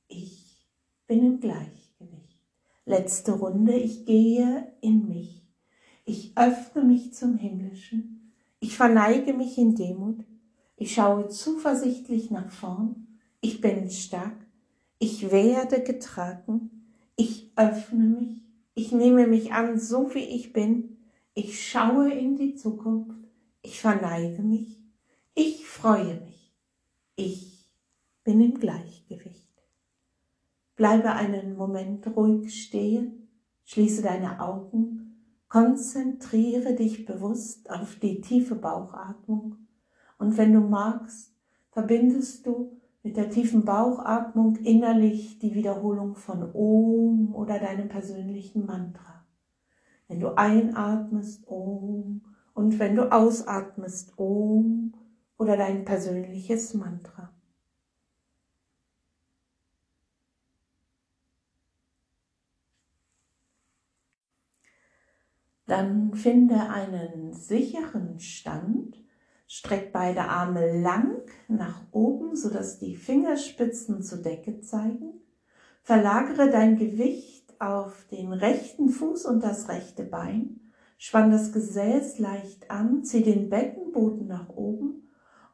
Ich 0.07 0.67
bin 1.05 1.23
im 1.23 1.39
Gleichgewicht. 1.39 2.41
Letzte 2.85 3.33
Runde. 3.33 3.73
Ich 3.73 4.07
gehe 4.07 4.73
in 4.81 5.07
mich. 5.07 5.47
Ich 6.05 6.35
öffne 6.35 6.83
mich 6.83 7.13
zum 7.13 7.37
Himmlischen. 7.37 8.33
Ich 8.59 8.75
verneige 8.75 9.33
mich 9.33 9.59
in 9.59 9.75
Demut. 9.75 10.25
Ich 10.75 10.95
schaue 10.95 11.27
zuversichtlich 11.27 12.31
nach 12.31 12.49
vorn. 12.49 13.19
Ich 13.41 13.61
bin 13.61 13.91
stark. 13.91 14.37
Ich 14.97 15.29
werde 15.29 15.83
getragen. 15.83 16.91
Ich 17.15 17.51
öffne 17.55 18.05
mich. 18.05 18.41
Ich 18.73 18.91
nehme 18.91 19.27
mich 19.27 19.53
an, 19.53 19.79
so 19.79 20.15
wie 20.15 20.25
ich 20.25 20.51
bin. 20.51 20.94
Ich 21.37 21.69
schaue 21.69 22.13
in 22.13 22.37
die 22.37 22.55
Zukunft. 22.55 23.27
Ich 23.61 23.81
verneige 23.81 24.41
mich. 24.41 24.79
Ich 25.33 25.67
freue 25.67 26.21
mich. 26.21 26.55
Ich 27.17 27.69
bin 28.23 28.39
im 28.39 28.57
Gleichgewicht. 28.57 29.51
Bleibe 30.77 31.11
einen 31.11 31.57
Moment 31.57 32.07
ruhig 32.15 32.63
stehen, 32.63 33.27
schließe 33.65 34.01
deine 34.01 34.39
Augen, 34.39 35.21
konzentriere 35.49 36.73
dich 36.73 37.05
bewusst 37.05 37.69
auf 37.69 37.99
die 37.99 38.21
tiefe 38.21 38.55
Bauchatmung 38.55 39.57
und 40.17 40.37
wenn 40.37 40.53
du 40.53 40.61
magst, 40.61 41.33
verbindest 41.71 42.47
du 42.47 42.79
mit 43.03 43.17
der 43.17 43.29
tiefen 43.29 43.65
Bauchatmung 43.65 44.55
innerlich 44.57 45.37
die 45.39 45.53
Wiederholung 45.53 46.15
von 46.15 46.49
Om 46.53 47.35
oder 47.35 47.59
deinem 47.59 47.89
persönlichen 47.89 48.65
Mantra. 48.65 49.14
Wenn 50.07 50.19
du 50.19 50.37
einatmest, 50.37 51.47
Om, 51.47 52.21
und 52.53 52.79
wenn 52.79 52.95
du 52.95 53.11
ausatmest, 53.11 54.17
Om 54.17 54.93
oder 55.37 55.57
dein 55.57 55.83
persönliches 55.83 56.73
Mantra. 56.73 57.33
Dann 65.67 66.13
finde 66.13 66.69
einen 66.69 67.33
sicheren 67.33 68.19
Stand, 68.19 69.03
streck 69.47 69.91
beide 69.91 70.25
Arme 70.25 70.79
lang 70.81 71.21
nach 71.47 71.81
oben, 71.91 72.35
sodass 72.35 72.77
die 72.77 72.95
Fingerspitzen 72.95 74.03
zur 74.03 74.19
Decke 74.19 74.61
zeigen. 74.61 75.21
Verlagere 75.81 76.49
dein 76.49 76.77
Gewicht 76.77 77.34
auf 77.59 78.05
den 78.11 78.33
rechten 78.33 78.89
Fuß 78.89 79.25
und 79.25 79.43
das 79.43 79.69
rechte 79.69 80.03
Bein. 80.03 80.59
Spann 80.97 81.31
das 81.31 81.51
Gesäß 81.51 82.19
leicht 82.19 82.71
an, 82.71 83.03
zieh 83.03 83.23
den 83.23 83.49
Beckenboden 83.49 84.27
nach 84.27 84.49
oben 84.49 85.05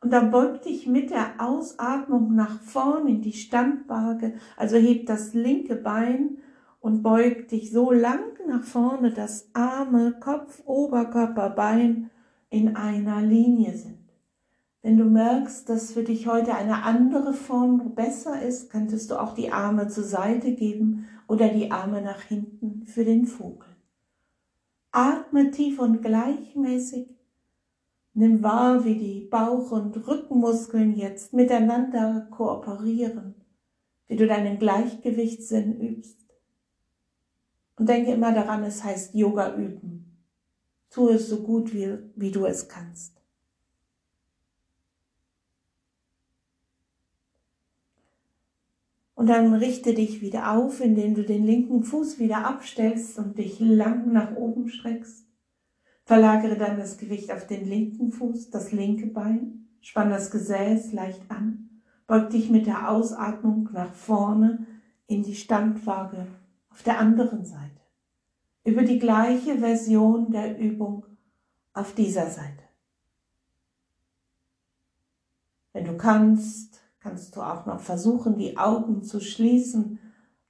und 0.01 0.11
dann 0.11 0.31
beug 0.31 0.61
dich 0.63 0.87
mit 0.87 1.11
der 1.11 1.35
Ausatmung 1.37 2.33
nach 2.33 2.59
vorn 2.59 3.07
in 3.07 3.21
die 3.21 3.33
Standwaage, 3.33 4.33
also 4.57 4.77
heb 4.77 5.05
das 5.05 5.33
linke 5.33 5.75
Bein 5.75 6.39
und 6.79 7.03
beug 7.03 7.47
dich 7.49 7.71
so 7.71 7.91
lang 7.91 8.23
nach 8.47 8.63
vorne, 8.63 9.11
dass 9.11 9.49
Arme, 9.53 10.15
Kopf, 10.19 10.63
Oberkörper, 10.65 11.51
Bein 11.51 12.09
in 12.49 12.75
einer 12.75 13.21
Linie 13.21 13.77
sind. 13.77 13.99
Wenn 14.81 14.97
du 14.97 15.05
merkst, 15.05 15.69
dass 15.69 15.93
für 15.93 16.03
dich 16.03 16.27
heute 16.27 16.55
eine 16.55 16.83
andere 16.83 17.33
Form 17.33 17.93
besser 17.93 18.41
ist, 18.41 18.71
könntest 18.71 19.11
du 19.11 19.21
auch 19.21 19.35
die 19.35 19.51
Arme 19.51 19.87
zur 19.89 20.03
Seite 20.03 20.53
geben 20.53 21.05
oder 21.27 21.49
die 21.49 21.71
Arme 21.71 22.01
nach 22.01 22.21
hinten 22.21 22.85
für 22.85 23.05
den 23.05 23.25
Vogel. 23.25 23.69
Atme 24.91 25.51
tief 25.51 25.79
und 25.79 26.01
gleichmäßig. 26.01 27.07
Nimm 28.13 28.43
wahr, 28.43 28.83
wie 28.83 28.95
die 28.95 29.21
Bauch- 29.21 29.71
und 29.71 29.95
Rückenmuskeln 30.05 30.95
jetzt 30.97 31.31
miteinander 31.33 32.27
kooperieren, 32.29 33.35
wie 34.07 34.17
du 34.17 34.27
deinen 34.27 34.59
Gleichgewichtssinn 34.59 35.79
übst. 35.79 36.19
Und 37.77 37.87
denke 37.87 38.11
immer 38.11 38.33
daran, 38.33 38.63
es 38.63 38.83
heißt 38.83 39.15
Yoga 39.15 39.55
üben. 39.55 40.17
Tu 40.89 41.07
es 41.07 41.29
so 41.29 41.41
gut, 41.41 41.73
wie, 41.73 41.97
wie 42.15 42.31
du 42.31 42.45
es 42.45 42.67
kannst. 42.67 43.20
Und 49.21 49.27
dann 49.27 49.53
richte 49.53 49.93
dich 49.93 50.19
wieder 50.21 50.51
auf, 50.51 50.81
indem 50.81 51.13
du 51.13 51.23
den 51.23 51.45
linken 51.45 51.83
Fuß 51.83 52.17
wieder 52.17 52.43
abstellst 52.43 53.19
und 53.19 53.37
dich 53.37 53.59
lang 53.59 54.11
nach 54.11 54.35
oben 54.35 54.67
streckst. 54.67 55.27
Verlagere 56.05 56.57
dann 56.57 56.79
das 56.79 56.97
Gewicht 56.97 57.31
auf 57.31 57.45
den 57.45 57.67
linken 57.67 58.11
Fuß, 58.11 58.49
das 58.49 58.71
linke 58.71 59.05
Bein, 59.05 59.67
spann 59.79 60.09
das 60.09 60.31
Gesäß 60.31 60.93
leicht 60.93 61.21
an, 61.29 61.69
beug 62.07 62.31
dich 62.31 62.49
mit 62.49 62.65
der 62.65 62.89
Ausatmung 62.89 63.69
nach 63.73 63.93
vorne 63.93 64.65
in 65.05 65.21
die 65.21 65.35
Standwaage 65.35 66.25
auf 66.71 66.81
der 66.81 66.97
anderen 66.97 67.45
Seite. 67.45 67.79
Über 68.63 68.81
die 68.81 68.97
gleiche 68.97 69.59
Version 69.59 70.31
der 70.31 70.57
Übung 70.57 71.05
auf 71.73 71.93
dieser 71.93 72.31
Seite. 72.31 72.63
Wenn 75.73 75.85
du 75.85 75.95
kannst, 75.95 76.80
kannst 77.01 77.35
du 77.35 77.41
auch 77.41 77.65
noch 77.65 77.81
versuchen, 77.81 78.37
die 78.37 78.57
Augen 78.57 79.03
zu 79.03 79.19
schließen, 79.19 79.99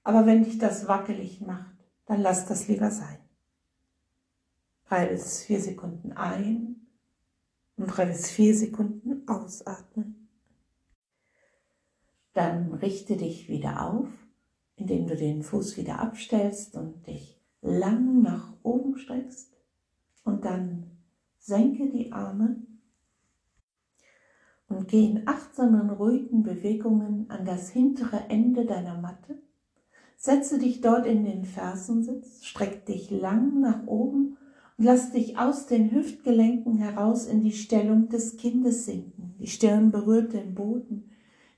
aber 0.03 0.25
wenn 0.25 0.43
dich 0.43 0.57
das 0.57 0.87
wackelig 0.87 1.41
macht, 1.41 1.75
dann 2.05 2.21
lass 2.21 2.45
das 2.45 2.67
lieber 2.67 2.91
sein. 2.91 3.17
Drei 4.87 5.07
bis 5.07 5.43
vier 5.43 5.61
Sekunden 5.61 6.11
ein 6.11 6.87
und 7.77 7.87
drei 7.87 8.05
bis 8.05 8.29
vier 8.29 8.55
Sekunden 8.55 9.27
ausatmen. 9.27 10.27
Dann 12.33 12.73
richte 12.73 13.17
dich 13.17 13.47
wieder 13.47 13.89
auf 13.89 14.07
indem 14.81 15.05
du 15.07 15.15
den 15.15 15.43
Fuß 15.43 15.77
wieder 15.77 15.99
abstellst 15.99 16.75
und 16.75 17.05
dich 17.05 17.39
lang 17.61 18.23
nach 18.23 18.51
oben 18.63 18.97
streckst 18.97 19.55
und 20.23 20.43
dann 20.43 20.89
senke 21.37 21.89
die 21.89 22.11
Arme 22.11 22.63
und 24.71 24.87
geh 24.87 25.05
in 25.05 25.27
achtsamen, 25.27 25.89
ruhigen 25.89 26.43
Bewegungen 26.43 27.25
an 27.29 27.45
das 27.45 27.69
hintere 27.69 28.29
Ende 28.29 28.65
deiner 28.65 28.99
Matte. 28.99 29.37
Setze 30.17 30.59
dich 30.59 30.81
dort 30.81 31.05
in 31.05 31.23
den 31.25 31.45
Fersensitz, 31.45 32.43
streck 32.43 32.85
dich 32.85 33.09
lang 33.09 33.59
nach 33.59 33.87
oben 33.87 34.37
und 34.77 34.85
lass 34.85 35.11
dich 35.11 35.37
aus 35.37 35.65
den 35.65 35.91
Hüftgelenken 35.91 36.77
heraus 36.77 37.25
in 37.25 37.41
die 37.41 37.51
Stellung 37.51 38.09
des 38.09 38.37
Kindes 38.37 38.85
sinken. 38.85 39.35
Die 39.39 39.47
Stirn 39.47 39.91
berührt 39.91 40.33
den 40.33 40.53
Boden, 40.53 41.09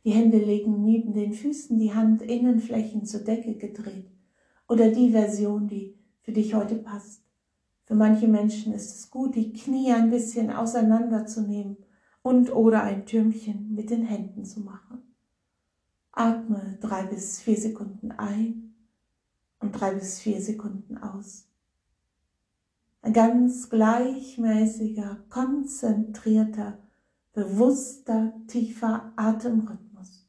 die 0.05 0.11
Hände 0.11 0.37
liegen 0.37 0.83
neben 0.83 1.13
den 1.13 1.33
Füßen, 1.33 1.77
die 1.77 1.93
Handinnenflächen 1.93 3.05
zur 3.05 3.21
Decke 3.21 3.55
gedreht. 3.55 4.09
Oder 4.67 4.89
die 4.89 5.11
Version, 5.11 5.67
die 5.67 5.95
für 6.21 6.31
dich 6.31 6.53
heute 6.55 6.75
passt. 6.75 7.21
Für 7.85 7.95
manche 7.95 8.27
Menschen 8.27 8.73
ist 8.73 8.97
es 8.97 9.11
gut, 9.11 9.35
die 9.35 9.53
Knie 9.53 9.91
ein 9.91 10.09
bisschen 10.09 10.51
auseinanderzunehmen 10.51 11.77
und 12.23 12.51
oder 12.51 12.81
ein 12.81 13.05
Türmchen 13.05 13.75
mit 13.75 13.91
den 13.91 14.03
Händen 14.03 14.45
zu 14.45 14.61
machen. 14.61 15.15
Atme 16.11 16.77
drei 16.81 17.03
bis 17.05 17.39
vier 17.39 17.57
Sekunden 17.57 18.11
ein 18.11 18.73
und 19.59 19.71
drei 19.73 19.93
bis 19.93 20.19
vier 20.19 20.41
Sekunden 20.41 20.97
aus. 20.97 21.47
Ein 23.01 23.13
ganz 23.13 23.69
gleichmäßiger, 23.69 25.25
konzentrierter 25.29 26.79
bewusster, 27.33 28.33
tiefer 28.47 29.11
Atemrhythmus. 29.15 30.27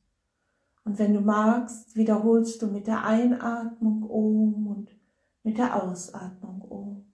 Und 0.84 0.98
wenn 0.98 1.14
du 1.14 1.20
magst, 1.20 1.94
wiederholst 1.96 2.60
du 2.62 2.66
mit 2.66 2.86
der 2.86 3.04
Einatmung 3.04 4.10
Om 4.10 4.66
und 4.66 4.90
mit 5.42 5.58
der 5.58 5.82
Ausatmung 5.82 6.62
Om. 6.70 7.13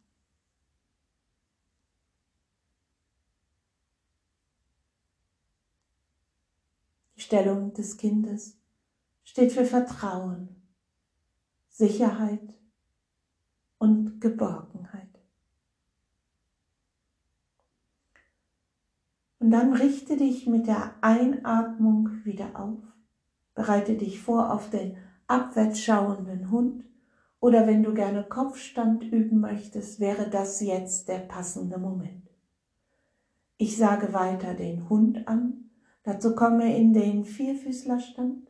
Stellung 7.30 7.72
des 7.74 7.96
Kindes 7.96 8.58
steht 9.22 9.52
für 9.52 9.64
Vertrauen, 9.64 10.48
Sicherheit 11.68 12.58
und 13.78 14.20
Geborgenheit. 14.20 15.06
Und 19.38 19.52
dann 19.52 19.74
richte 19.74 20.16
dich 20.16 20.48
mit 20.48 20.66
der 20.66 20.92
Einatmung 21.02 22.08
wieder 22.24 22.58
auf. 22.58 22.82
Bereite 23.54 23.94
dich 23.94 24.20
vor 24.20 24.52
auf 24.52 24.68
den 24.68 24.96
abwärts 25.28 25.80
schauenden 25.80 26.50
Hund 26.50 26.84
oder 27.38 27.68
wenn 27.68 27.84
du 27.84 27.94
gerne 27.94 28.24
Kopfstand 28.24 29.04
üben 29.04 29.38
möchtest, 29.38 30.00
wäre 30.00 30.28
das 30.28 30.60
jetzt 30.60 31.08
der 31.08 31.20
passende 31.20 31.78
Moment. 31.78 32.28
Ich 33.56 33.76
sage 33.76 34.12
weiter 34.12 34.54
den 34.54 34.88
Hund 34.88 35.28
an. 35.28 35.60
Dazu 36.12 36.35
komme 36.35 36.77
in 36.77 36.92
den 36.92 37.25
Vierfüßlerstand. 37.25 38.49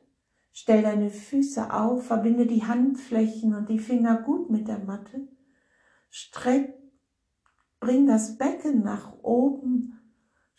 Stell 0.53 0.83
deine 0.83 1.11
Füße 1.11 1.73
auf, 1.73 2.07
verbinde 2.07 2.47
die 2.47 2.65
Handflächen 2.65 3.55
und 3.55 3.69
die 3.69 3.79
Finger 3.79 4.23
gut 4.23 4.51
mit 4.51 4.67
der 4.67 4.79
Matte. 4.79 5.29
Streck, 6.09 6.75
bring 7.79 8.07
das 8.07 8.37
Becken 8.37 8.83
nach 8.83 9.13
oben 9.23 10.01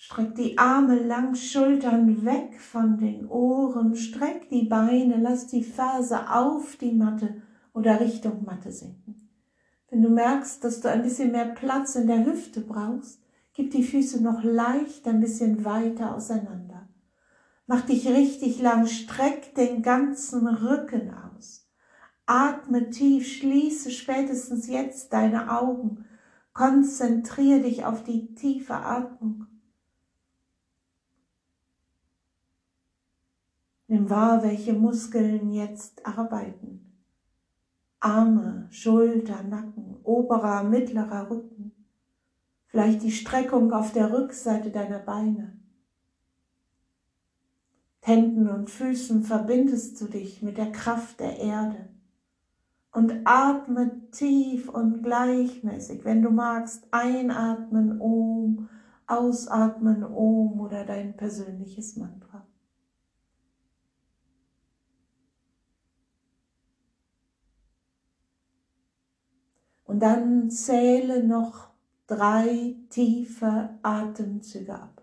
Streck 0.04 0.34
die 0.34 0.58
Arme 0.58 0.96
lang, 0.96 1.36
Schultern 1.36 2.26
weg 2.26 2.60
von 2.60 2.98
den 2.98 3.28
Ohren, 3.28 3.96
streck 3.96 4.50
die 4.50 4.66
Beine, 4.66 5.18
lass 5.22 5.46
die 5.46 5.64
Ferse 5.64 6.28
auf 6.32 6.76
die 6.78 6.92
Matte 6.92 7.44
oder 7.76 8.00
Richtung 8.00 8.44
Matte 8.44 8.72
sinken. 8.72 9.30
Wenn 9.92 10.02
du 10.02 10.10
merkst, 10.10 10.64
dass 10.64 10.82
du 10.82 10.90
ein 10.90 11.04
bisschen 11.04 11.32
mehr 11.32 11.46
Platz 11.46 11.94
in 11.94 12.08
der 12.08 12.26
Hüfte 12.26 12.62
brauchst, 12.62 13.22
gib 13.54 13.70
die 13.70 13.84
Füße 13.84 14.24
noch 14.24 14.44
leicht 14.44 15.08
ein 15.08 15.20
bisschen 15.20 15.64
weiter 15.66 16.16
auseinander. 16.16 16.71
Mach 17.74 17.86
dich 17.86 18.06
richtig 18.06 18.60
lang, 18.60 18.86
streck 18.86 19.56
den 19.56 19.82
ganzen 19.82 20.46
Rücken 20.46 21.14
aus. 21.14 21.70
Atme 22.26 22.90
tief, 22.90 23.26
schließe 23.26 23.92
spätestens 23.92 24.68
jetzt 24.68 25.14
deine 25.14 25.58
Augen. 25.58 26.04
Konzentriere 26.52 27.62
dich 27.62 27.86
auf 27.86 28.04
die 28.04 28.36
tiefe 28.36 28.74
Atmung. 28.74 29.48
Nimm 33.88 34.10
wahr, 34.10 34.44
welche 34.44 34.74
Muskeln 34.74 35.50
jetzt 35.50 36.06
arbeiten. 36.06 36.94
Arme, 38.02 38.68
Schulter, 38.70 39.44
Nacken, 39.44 39.96
oberer, 40.04 40.64
mittlerer 40.64 41.30
Rücken. 41.30 41.72
Vielleicht 42.68 43.02
die 43.02 43.14
Streckung 43.14 43.72
auf 43.72 43.94
der 43.94 44.12
Rückseite 44.12 44.72
deiner 44.72 45.00
Beine. 45.00 45.61
Händen 48.02 48.50
und 48.50 48.70
Füßen 48.70 49.24
verbindest 49.24 50.02
du 50.02 50.06
dich 50.06 50.42
mit 50.42 50.58
der 50.58 50.72
Kraft 50.72 51.20
der 51.20 51.38
Erde 51.38 51.88
und 52.92 53.22
atme 53.26 54.10
tief 54.12 54.70
und 54.70 55.04
gleichmäßig, 55.04 56.04
wenn 56.04 56.22
du 56.22 56.32
magst, 56.32 56.88
einatmen 56.92 58.02
Om, 58.02 58.70
ausatmen 59.08 60.04
Om 60.04 60.60
oder 60.60 60.84
dein 60.84 61.16
persönliches 61.16 61.96
Mantra. 61.96 62.46
Und 69.86 70.00
dann 70.00 70.50
zähle 70.50 71.24
noch 71.24 71.70
drei 72.08 72.76
tiefe 72.90 73.78
Atemzüge 73.84 74.74
ab. 74.74 75.01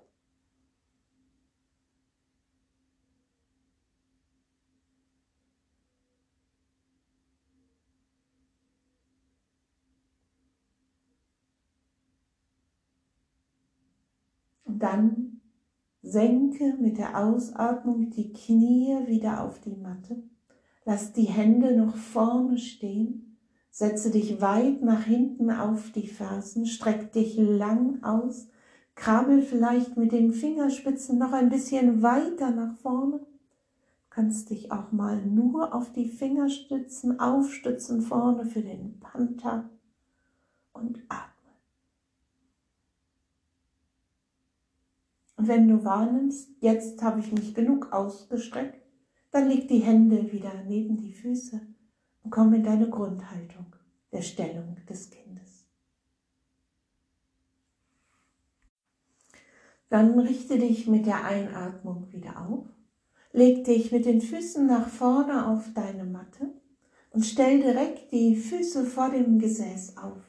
Dann 14.78 15.40
senke 16.02 16.76
mit 16.80 16.98
der 16.98 17.18
Ausatmung 17.18 18.10
die 18.10 18.32
Knie 18.32 19.06
wieder 19.06 19.42
auf 19.42 19.60
die 19.60 19.76
Matte. 19.76 20.22
Lass 20.84 21.12
die 21.12 21.24
Hände 21.24 21.76
noch 21.76 21.96
vorne 21.96 22.58
stehen 22.58 23.28
Setze 23.78 24.10
dich 24.10 24.40
weit 24.40 24.82
nach 24.82 25.04
hinten 25.04 25.52
auf 25.52 25.92
die 25.92 26.08
Fersen, 26.08 26.66
streck 26.66 27.12
dich 27.12 27.36
lang 27.36 28.02
aus, 28.02 28.48
krabbel 28.96 29.40
vielleicht 29.40 29.96
mit 29.96 30.10
den 30.10 30.32
Fingerspitzen 30.32 31.16
noch 31.16 31.32
ein 31.32 31.48
bisschen 31.48 32.02
weiter 32.02 32.50
nach 32.50 32.74
vorne. 32.78 33.20
Kannst 34.10 34.50
dich 34.50 34.72
auch 34.72 34.90
mal 34.90 35.24
nur 35.24 35.72
auf 35.76 35.92
die 35.92 36.08
Fingerstützen 36.08 37.20
aufstützen 37.20 38.02
vorne 38.02 38.46
für 38.46 38.62
den 38.62 38.98
Panther 38.98 39.70
und 40.72 40.98
atme. 41.08 41.37
Und 45.38 45.46
wenn 45.46 45.68
du 45.68 45.84
wahrnimmst, 45.84 46.50
jetzt 46.60 47.00
habe 47.00 47.20
ich 47.20 47.30
mich 47.30 47.54
genug 47.54 47.92
ausgestreckt, 47.92 48.82
dann 49.30 49.48
leg 49.48 49.68
die 49.68 49.78
Hände 49.78 50.32
wieder 50.32 50.52
neben 50.66 50.96
die 50.96 51.12
Füße 51.12 51.60
und 52.24 52.30
komm 52.30 52.52
in 52.54 52.64
deine 52.64 52.90
Grundhaltung 52.90 53.66
der 54.10 54.22
Stellung 54.22 54.76
des 54.88 55.10
Kindes. 55.10 55.64
Dann 59.88 60.18
richte 60.18 60.58
dich 60.58 60.88
mit 60.88 61.06
der 61.06 61.24
Einatmung 61.24 62.12
wieder 62.12 62.44
auf, 62.44 62.66
leg 63.32 63.64
dich 63.64 63.92
mit 63.92 64.06
den 64.06 64.20
Füßen 64.20 64.66
nach 64.66 64.88
vorne 64.88 65.46
auf 65.46 65.72
deine 65.72 66.04
Matte 66.04 66.50
und 67.10 67.24
stell 67.24 67.60
direkt 67.60 68.10
die 68.10 68.34
Füße 68.34 68.84
vor 68.84 69.10
dem 69.10 69.38
Gesäß 69.38 69.98
auf. 69.98 70.27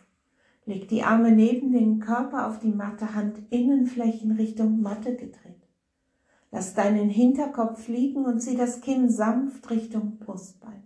Leg 0.70 0.88
die 0.88 1.02
Arme 1.02 1.32
neben 1.32 1.72
den 1.72 2.00
Körper 2.00 2.46
auf 2.46 2.60
die 2.60 2.72
Matte, 2.72 3.16
Handinnenflächen 3.16 4.34
Richtung 4.34 4.82
Matte 4.82 5.16
gedreht. 5.16 5.68
Lass 6.52 6.76
deinen 6.76 7.10
Hinterkopf 7.10 7.88
liegen 7.88 8.24
und 8.26 8.40
zieh 8.40 8.56
das 8.56 8.80
Kinn 8.80 9.10
sanft 9.10 9.68
Richtung 9.72 10.20
Brustbein. 10.20 10.84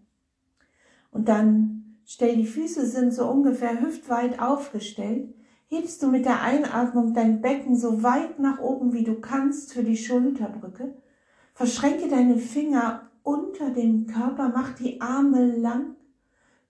Und 1.12 1.28
dann 1.28 1.98
stell 2.06 2.38
die 2.38 2.46
Füße 2.46 2.86
sind 2.86 3.14
so 3.14 3.30
ungefähr 3.30 3.82
hüftweit 3.82 4.42
aufgestellt, 4.42 5.36
hebst 5.68 6.02
du 6.02 6.08
mit 6.08 6.24
der 6.24 6.42
Einatmung 6.42 7.14
dein 7.14 7.42
Becken 7.42 7.76
so 7.76 8.04
weit 8.04 8.40
nach 8.40 8.60
oben 8.60 8.94
wie 8.94 9.04
du 9.04 9.20
kannst 9.20 9.74
für 9.74 9.84
die 9.84 9.98
Schulterbrücke, 9.98 10.96
verschränke 11.54 12.08
deine 12.08 12.38
Finger 12.38 13.10
unter 13.22 13.70
dem 13.70 14.08
Körper, 14.08 14.50
mach 14.56 14.76
die 14.76 15.02
Arme 15.02 15.58
lang, 15.58 15.98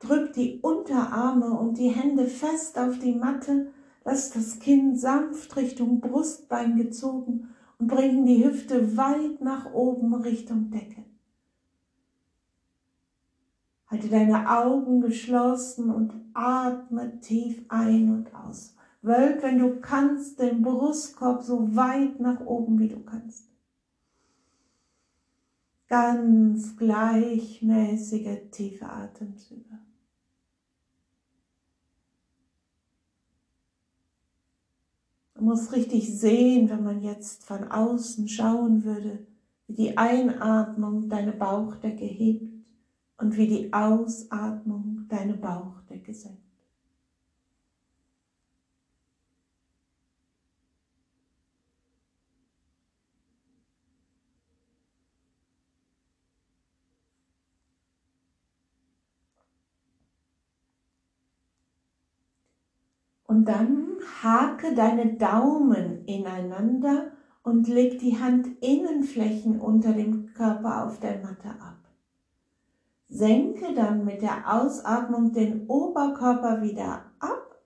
drück 0.04 0.34
die 0.34 0.60
Unterarme 0.62 1.52
und 1.52 1.78
die 1.78 1.90
Hände 1.90 2.28
fest 2.28 2.78
auf 2.78 3.00
die 3.00 3.16
Matte, 3.16 3.72
lass 4.04 4.32
das 4.32 4.60
Kinn 4.60 4.96
sanft 4.96 5.56
Richtung 5.56 6.00
Brustbein 6.00 6.78
gezogen 6.78 7.50
und 7.80 7.88
bringen 7.88 8.26
die 8.26 8.44
Hüfte 8.44 8.98
weit 8.98 9.42
nach 9.42 9.74
oben 9.74 10.14
Richtung 10.14 10.70
Decke. 10.70 11.04
Halte 13.88 14.10
deine 14.10 14.50
Augen 14.50 15.02
geschlossen 15.02 15.92
und 15.92 16.14
atme 16.34 17.20
tief 17.20 17.64
ein 17.70 18.10
und 18.10 18.34
aus. 18.34 18.76
Wölb, 19.04 19.44
wenn 19.44 19.60
du 19.60 19.82
kannst, 19.82 20.40
den 20.40 20.62
Brustkorb 20.62 21.44
so 21.44 21.76
weit 21.76 22.20
nach 22.20 22.40
oben, 22.40 22.80
wie 22.80 22.88
du 22.88 23.00
kannst. 23.02 23.50
Ganz 25.88 26.76
gleichmäßige, 26.78 28.50
tiefe 28.50 28.90
Atemzüge. 28.90 29.73
Du 35.44 35.50
musst 35.50 35.74
richtig 35.74 36.18
sehen, 36.18 36.70
wenn 36.70 36.86
man 36.86 37.02
jetzt 37.02 37.44
von 37.44 37.70
außen 37.70 38.30
schauen 38.30 38.86
würde, 38.86 39.28
wie 39.68 39.74
die 39.74 39.98
Einatmung 39.98 41.10
deine 41.10 41.34
Bauchdecke 41.34 42.06
hebt 42.06 42.48
und 43.18 43.36
wie 43.36 43.48
die 43.48 43.74
Ausatmung 43.74 45.06
deine 45.10 45.34
Bauchdecke 45.34 46.14
senkt. 46.14 46.43
Und 63.34 63.46
dann 63.46 63.88
hake 64.22 64.76
deine 64.76 65.16
Daumen 65.16 66.06
ineinander 66.06 67.14
und 67.42 67.68
leg 67.68 67.98
die 67.98 68.16
Handinnenflächen 68.16 69.60
unter 69.60 69.92
dem 69.92 70.28
Körper 70.36 70.86
auf 70.86 71.00
der 71.00 71.18
Matte 71.18 71.50
ab. 71.50 71.80
Senke 73.10 73.74
dann 73.74 74.06
mit 74.06 74.22
der 74.22 74.54
Ausatmung 74.54 75.34
den 75.34 75.66
Oberkörper 75.66 76.62
wieder 76.62 77.06
ab 77.18 77.60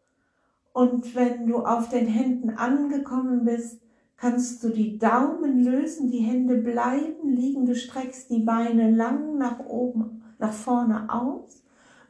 und 0.71 1.13
wenn 1.15 1.47
du 1.47 1.58
auf 1.58 1.89
den 1.89 2.08
Händen 2.08 2.51
angekommen 2.51 3.43
bist, 3.43 3.82
kannst 4.15 4.63
du 4.63 4.69
die 4.69 4.97
Daumen 4.97 5.65
lösen, 5.65 6.10
die 6.10 6.19
Hände 6.19 6.56
bleiben 6.56 7.27
liegen, 7.27 7.65
du 7.65 7.75
streckst 7.75 8.30
die 8.30 8.39
Beine 8.39 8.89
lang 8.89 9.38
nach 9.38 9.60
oben, 9.60 10.23
nach 10.39 10.53
vorne 10.53 11.13
aus, 11.13 11.62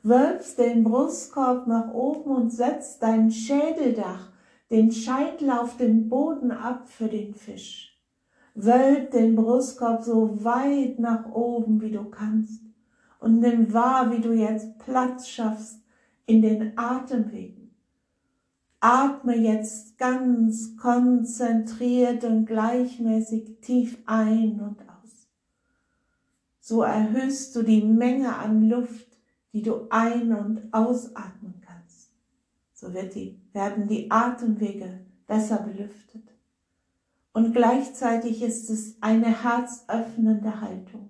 wölbst 0.07 0.57
den 0.59 0.83
Brustkorb 0.83 1.67
nach 1.67 1.93
oben 1.93 2.31
und 2.31 2.49
setzt 2.51 3.03
dein 3.03 3.31
Schädeldach, 3.31 4.31
den 4.69 4.91
Scheitel 4.91 5.49
auf 5.51 5.77
den 5.77 6.09
Boden 6.09 6.51
ab 6.51 6.87
für 6.89 7.07
den 7.07 7.33
Fisch. 7.33 7.97
Wölb 8.53 9.11
den 9.11 9.35
Brustkorb 9.35 10.03
so 10.03 10.43
weit 10.43 10.99
nach 10.99 11.31
oben, 11.31 11.81
wie 11.81 11.91
du 11.91 12.05
kannst 12.05 12.61
und 13.19 13.39
nimm 13.39 13.71
wahr, 13.73 14.11
wie 14.11 14.21
du 14.21 14.33
jetzt 14.33 14.79
Platz 14.79 15.27
schaffst 15.27 15.81
in 16.25 16.41
den 16.41 16.77
Atemwegen. 16.77 17.71
Atme 18.79 19.35
jetzt 19.35 19.97
ganz 19.97 20.77
konzentriert 20.77 22.23
und 22.23 22.45
gleichmäßig 22.45 23.59
tief 23.61 23.97
ein 24.05 24.59
und 24.61 24.81
aus. 24.81 25.27
So 26.59 26.83
erhöhst 26.83 27.55
du 27.55 27.63
die 27.63 27.83
Menge 27.83 28.35
an 28.35 28.69
Luft, 28.69 29.06
die 29.53 29.62
du 29.62 29.88
ein- 29.89 30.33
und 30.33 30.73
ausatmen 30.73 31.62
kannst. 31.65 32.12
So 32.73 32.93
wird 32.93 33.15
die, 33.15 33.39
werden 33.53 33.88
die 33.88 34.12
Atemwege 34.12 34.99
besser 35.25 35.57
belüftet. 35.57 36.23
Und 37.33 37.53
gleichzeitig 37.53 38.41
ist 38.41 38.69
es 38.69 38.97
eine 39.01 39.43
herzöffnende 39.43 40.62
Haltung. 40.62 41.10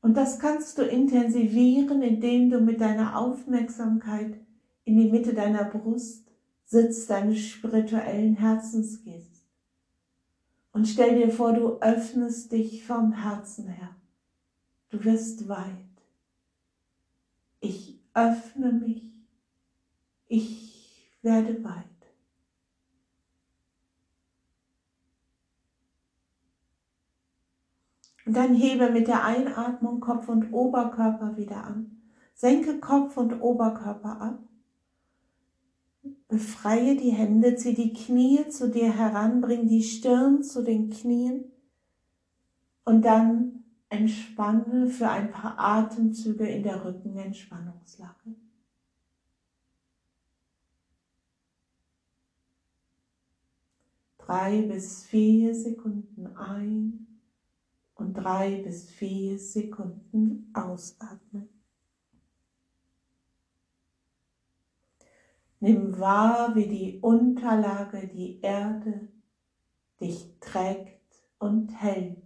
Und 0.00 0.16
das 0.16 0.38
kannst 0.38 0.78
du 0.78 0.82
intensivieren, 0.82 2.02
indem 2.02 2.50
du 2.50 2.60
mit 2.60 2.80
deiner 2.80 3.18
Aufmerksamkeit 3.18 4.38
in 4.84 4.96
die 4.96 5.10
Mitte 5.10 5.34
deiner 5.34 5.64
Brust 5.64 6.24
Sitz 6.66 7.06
deines 7.06 7.40
spirituellen 7.40 8.36
Herzens 8.36 9.04
gehst. 9.04 9.46
Und 10.72 10.88
stell 10.88 11.14
dir 11.16 11.30
vor, 11.30 11.52
du 11.52 11.78
öffnest 11.80 12.52
dich 12.52 12.84
vom 12.84 13.12
Herzen 13.12 13.68
her. 13.68 13.94
Du 14.90 15.04
wirst 15.04 15.48
weit. 15.48 15.93
Ich 17.64 17.98
öffne 18.12 18.72
mich. 18.72 19.10
Ich 20.28 21.08
werde 21.22 21.64
weit. 21.64 21.84
Und 28.26 28.36
dann 28.36 28.54
hebe 28.54 28.90
mit 28.90 29.08
der 29.08 29.24
Einatmung 29.24 30.00
Kopf 30.00 30.28
und 30.28 30.52
Oberkörper 30.52 31.36
wieder 31.36 31.64
an. 31.64 32.02
Senke 32.34 32.80
Kopf 32.80 33.16
und 33.16 33.40
Oberkörper 33.40 34.20
ab 34.20 34.38
Befreie 36.28 36.96
die 36.96 37.10
Hände, 37.10 37.54
zieh 37.56 37.74
die 37.74 37.92
Knie 37.92 38.48
zu 38.48 38.70
dir 38.70 38.92
heran, 38.92 39.40
bring 39.40 39.68
die 39.68 39.82
Stirn 39.82 40.42
zu 40.42 40.62
den 40.62 40.90
Knien 40.90 41.52
und 42.84 43.04
dann 43.04 43.63
entspanne 43.94 44.88
für 44.88 45.08
ein 45.08 45.30
paar 45.30 45.58
Atemzüge 45.58 46.46
in 46.46 46.62
der 46.62 46.84
Rückenentspannungslage. 46.84 48.34
Drei 54.18 54.62
bis 54.62 55.04
vier 55.04 55.54
Sekunden 55.54 56.36
ein 56.36 57.06
und 57.94 58.14
drei 58.14 58.62
bis 58.62 58.90
vier 58.90 59.38
Sekunden 59.38 60.50
ausatmen. 60.54 61.48
Nimm 65.60 65.98
wahr, 65.98 66.54
wie 66.54 66.66
die 66.66 66.98
Unterlage, 67.00 68.08
die 68.08 68.40
Erde, 68.40 69.08
dich 70.00 70.34
trägt 70.40 71.00
und 71.38 71.70
hält. 71.70 72.23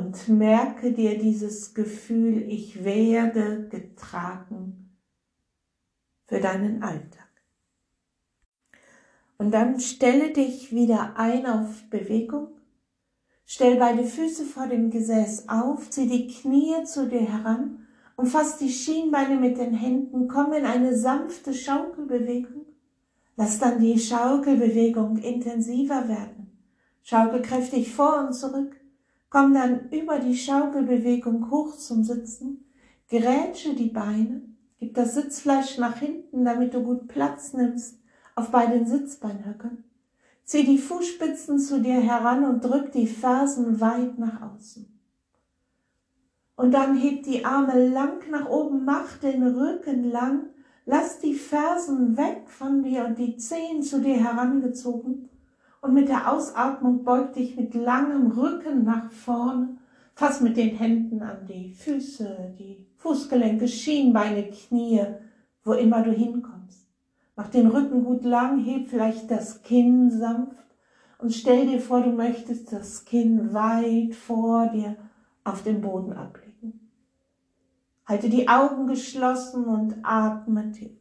Und 0.00 0.28
merke 0.28 0.92
dir 0.92 1.18
dieses 1.18 1.74
Gefühl, 1.74 2.42
ich 2.48 2.84
werde 2.84 3.68
getragen 3.68 4.96
für 6.26 6.40
deinen 6.40 6.82
Alltag. 6.82 7.28
Und 9.36 9.52
dann 9.52 9.78
stelle 9.78 10.32
dich 10.32 10.74
wieder 10.74 11.16
ein 11.16 11.44
auf 11.44 11.84
Bewegung. 11.90 12.48
Stell 13.44 13.76
beide 13.76 14.04
Füße 14.04 14.44
vor 14.44 14.68
dem 14.68 14.90
Gesäß 14.90 15.48
auf, 15.50 15.90
zieh 15.90 16.08
die 16.08 16.28
Knie 16.28 16.82
zu 16.84 17.06
dir 17.06 17.30
heran 17.30 17.86
Umfass 18.16 18.58
die 18.58 18.68
Schienbeine 18.68 19.36
mit 19.36 19.56
den 19.58 19.72
Händen, 19.72 20.28
komm 20.28 20.52
in 20.52 20.66
eine 20.66 20.94
sanfte 20.94 21.54
Schaukelbewegung. 21.54 22.66
Lass 23.36 23.58
dann 23.58 23.80
die 23.80 23.98
Schaukelbewegung 23.98 25.16
intensiver 25.16 26.06
werden. 26.06 26.52
Schaukel 27.02 27.40
kräftig 27.40 27.94
vor 27.94 28.26
und 28.26 28.34
zurück. 28.34 28.79
Komm 29.30 29.54
dann 29.54 29.88
über 29.90 30.18
die 30.18 30.36
Schaukelbewegung 30.36 31.50
hoch 31.50 31.76
zum 31.76 32.02
Sitzen. 32.02 32.64
Grätsche 33.08 33.74
die 33.74 33.88
Beine. 33.88 34.42
Gib 34.80 34.94
das 34.94 35.14
Sitzfleisch 35.14 35.78
nach 35.78 35.98
hinten, 35.98 36.44
damit 36.44 36.74
du 36.74 36.82
gut 36.82 37.06
Platz 37.06 37.52
nimmst 37.52 38.00
auf 38.34 38.50
beiden 38.50 38.86
Sitzbeinhöckern. 38.86 39.84
Zieh 40.44 40.64
die 40.64 40.78
Fußspitzen 40.78 41.60
zu 41.60 41.80
dir 41.80 42.00
heran 42.00 42.44
und 42.44 42.64
drück 42.64 42.90
die 42.90 43.06
Fersen 43.06 43.80
weit 43.80 44.18
nach 44.18 44.42
außen. 44.42 44.86
Und 46.56 46.72
dann 46.72 46.96
heb 46.96 47.22
die 47.22 47.44
Arme 47.44 47.88
lang 47.88 48.28
nach 48.30 48.48
oben, 48.48 48.84
mach 48.84 49.16
den 49.18 49.46
Rücken 49.46 50.10
lang, 50.10 50.46
lass 50.86 51.20
die 51.20 51.34
Fersen 51.34 52.16
weg 52.16 52.42
von 52.48 52.82
dir 52.82 53.04
und 53.04 53.16
die 53.16 53.36
Zehen 53.36 53.82
zu 53.82 54.00
dir 54.00 54.16
herangezogen. 54.16 55.29
Und 55.80 55.94
mit 55.94 56.08
der 56.08 56.30
Ausatmung 56.32 57.04
beug 57.04 57.32
dich 57.32 57.56
mit 57.56 57.74
langem 57.74 58.32
Rücken 58.32 58.84
nach 58.84 59.10
vorne. 59.10 59.78
Fass 60.14 60.40
mit 60.40 60.56
den 60.56 60.76
Händen 60.76 61.22
an 61.22 61.46
die 61.46 61.72
Füße, 61.72 62.54
die 62.58 62.86
Fußgelenke, 62.96 63.66
Schienbeine, 63.66 64.50
Knie, 64.50 65.02
wo 65.64 65.72
immer 65.72 66.02
du 66.02 66.12
hinkommst. 66.12 66.86
Mach 67.36 67.48
den 67.48 67.68
Rücken 67.68 68.04
gut 68.04 68.24
lang, 68.24 68.62
heb 68.62 68.88
vielleicht 68.88 69.30
das 69.30 69.62
Kinn 69.62 70.10
sanft 70.10 70.60
und 71.20 71.32
stell 71.32 71.66
dir 71.66 71.80
vor, 71.80 72.02
du 72.02 72.10
möchtest 72.10 72.72
das 72.72 73.04
Kinn 73.04 73.52
weit 73.52 74.14
vor 74.14 74.68
dir 74.68 74.96
auf 75.44 75.62
dem 75.62 75.80
Boden 75.80 76.12
ablegen. 76.12 76.90
Halte 78.06 78.28
die 78.28 78.48
Augen 78.48 78.86
geschlossen 78.86 79.64
und 79.64 79.96
atme 80.02 80.72
tief. 80.72 80.99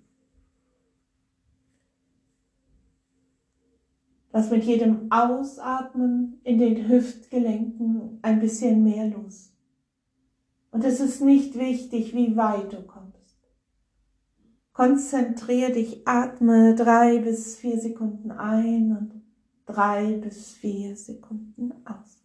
Lass 4.39 4.52
mit 4.52 4.63
jedem 4.63 5.12
Ausatmen 5.12 6.39
in 6.45 6.60
den 6.60 6.88
Hüftgelenken 6.88 8.19
ein 8.21 8.39
bisschen 8.39 8.86
mehr 8.86 9.08
los. 9.08 9.52
Und 10.71 10.86
es 10.86 11.02
ist 11.02 11.19
nicht 11.19 11.60
wichtig, 11.60 12.15
wie 12.15 12.38
weit 12.38 12.71
du 12.71 12.82
kommst. 12.84 13.38
Konzentriere 14.71 15.73
dich, 15.73 16.08
atme 16.08 16.73
drei 16.73 17.19
bis 17.19 17.58
vier 17.58 17.82
Sekunden 17.82 18.32
ein 18.32 18.95
und 18.95 19.21
drei 19.65 20.13
bis 20.13 20.54
vier 20.54 20.95
Sekunden 20.95 21.73
aus. 21.84 22.23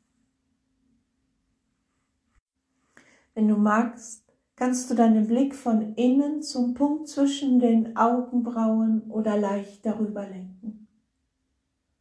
Wenn 3.35 3.49
du 3.49 3.57
magst, 3.57 4.33
kannst 4.55 4.89
du 4.89 4.95
deinen 4.95 5.27
Blick 5.27 5.53
von 5.53 5.95
innen 5.97 6.43
zum 6.43 6.75
Punkt 6.75 7.09
zwischen 7.09 7.59
den 7.59 7.97
Augenbrauen 7.97 9.11
oder 9.11 9.37
leicht 9.37 9.85
darüber 9.85 10.23
lenken. 10.23 10.84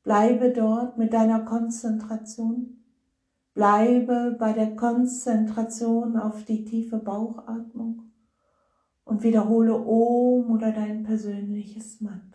Bleibe 0.03 0.51
dort 0.51 0.97
mit 0.97 1.13
deiner 1.13 1.45
Konzentration. 1.45 2.83
Bleibe 3.53 4.35
bei 4.37 4.51
der 4.51 4.75
Konzentration 4.75 6.17
auf 6.17 6.43
die 6.43 6.65
tiefe 6.65 6.97
Bauchatmung 6.97 8.11
und 9.05 9.23
wiederhole 9.23 9.75
Om 9.75 10.51
oder 10.51 10.71
dein 10.71 11.03
persönliches 11.03 12.01
Mantra. 12.01 12.32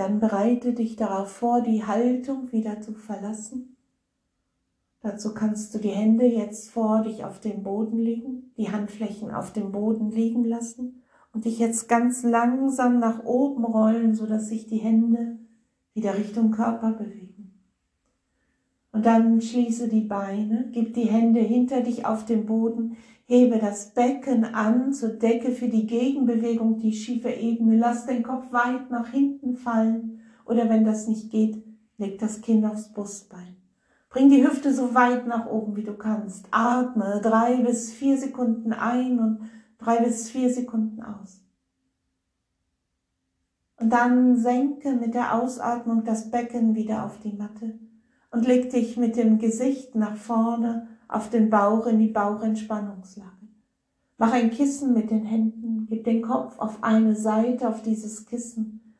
Dann 0.00 0.18
bereite 0.18 0.72
dich 0.72 0.96
darauf 0.96 1.30
vor, 1.30 1.60
die 1.60 1.84
Haltung 1.84 2.52
wieder 2.52 2.80
zu 2.80 2.94
verlassen. 2.94 3.76
Dazu 5.02 5.34
kannst 5.34 5.74
du 5.74 5.78
die 5.78 5.90
Hände 5.90 6.24
jetzt 6.24 6.70
vor 6.70 7.02
dich 7.02 7.22
auf 7.22 7.38
dem 7.38 7.62
Boden 7.62 7.98
legen, 7.98 8.50
die 8.56 8.72
Handflächen 8.72 9.30
auf 9.30 9.52
dem 9.52 9.72
Boden 9.72 10.10
liegen 10.10 10.46
lassen 10.46 11.02
und 11.34 11.44
dich 11.44 11.58
jetzt 11.58 11.86
ganz 11.86 12.22
langsam 12.22 12.98
nach 12.98 13.26
oben 13.26 13.62
rollen, 13.62 14.14
sodass 14.14 14.48
sich 14.48 14.66
die 14.66 14.78
Hände 14.78 15.38
wieder 15.92 16.16
Richtung 16.16 16.50
Körper 16.50 16.92
bewegen. 16.92 17.60
Und 18.92 19.04
dann 19.04 19.42
schließe 19.42 19.88
die 19.88 20.06
Beine, 20.06 20.70
gib 20.72 20.94
die 20.94 21.10
Hände 21.10 21.40
hinter 21.40 21.82
dich 21.82 22.06
auf 22.06 22.24
den 22.24 22.46
Boden, 22.46 22.96
hebe 23.30 23.58
das 23.58 23.94
Becken 23.94 24.44
an 24.44 24.92
zur 24.92 25.10
Decke 25.10 25.52
für 25.52 25.68
die 25.68 25.86
Gegenbewegung, 25.86 26.78
die 26.78 26.92
schiefe 26.92 27.30
Ebene, 27.30 27.76
lass 27.76 28.04
den 28.04 28.24
Kopf 28.24 28.50
weit 28.50 28.90
nach 28.90 29.08
hinten 29.08 29.54
fallen 29.54 30.18
oder 30.44 30.68
wenn 30.68 30.84
das 30.84 31.06
nicht 31.06 31.30
geht, 31.30 31.62
leg 31.96 32.18
das 32.18 32.40
Kinn 32.40 32.66
aufs 32.66 32.92
Brustbein. 32.92 33.54
Bring 34.08 34.30
die 34.30 34.44
Hüfte 34.44 34.74
so 34.74 34.96
weit 34.96 35.28
nach 35.28 35.46
oben, 35.46 35.76
wie 35.76 35.84
du 35.84 35.94
kannst. 35.94 36.48
Atme 36.50 37.20
drei 37.22 37.62
bis 37.62 37.92
vier 37.92 38.18
Sekunden 38.18 38.72
ein 38.72 39.20
und 39.20 39.38
drei 39.78 39.98
bis 39.98 40.28
vier 40.28 40.52
Sekunden 40.52 41.00
aus. 41.00 41.40
Und 43.76 43.92
dann 43.92 44.38
senke 44.38 44.90
mit 44.90 45.14
der 45.14 45.40
Ausatmung 45.40 46.02
das 46.02 46.32
Becken 46.32 46.74
wieder 46.74 47.06
auf 47.06 47.20
die 47.20 47.32
Matte 47.32 47.78
und 48.32 48.44
leg 48.44 48.70
dich 48.70 48.96
mit 48.96 49.16
dem 49.16 49.38
Gesicht 49.38 49.94
nach 49.94 50.16
vorne 50.16 50.88
auf 51.10 51.30
den 51.30 51.50
Bauch 51.50 51.86
in 51.86 51.98
die 51.98 52.08
Bauchentspannungslage. 52.08 53.30
Mach 54.18 54.32
ein 54.32 54.50
Kissen 54.50 54.92
mit 54.92 55.10
den 55.10 55.24
Händen, 55.24 55.86
gib 55.88 56.04
den 56.04 56.22
Kopf 56.22 56.58
auf 56.58 56.82
eine 56.82 57.14
Seite 57.16 57.68
auf 57.68 57.82
dieses 57.82 58.26
Kissen. 58.26 58.94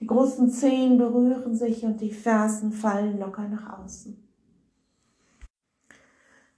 Die 0.00 0.06
großen 0.06 0.50
Zehen 0.50 0.98
berühren 0.98 1.54
sich 1.54 1.84
und 1.84 2.00
die 2.00 2.12
Fersen 2.12 2.72
fallen 2.72 3.18
locker 3.18 3.48
nach 3.48 3.78
außen. 3.78 4.22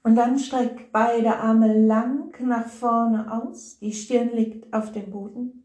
Und 0.03 0.15
dann 0.15 0.39
streck 0.39 0.93
beide 0.93 1.37
Arme 1.39 1.85
lang 1.85 2.33
nach 2.41 2.69
vorne 2.69 3.43
aus, 3.43 3.79
die 3.81 3.93
Stirn 3.93 4.31
liegt 4.33 4.73
auf 4.73 4.93
dem 4.93 5.11
Boden. 5.11 5.65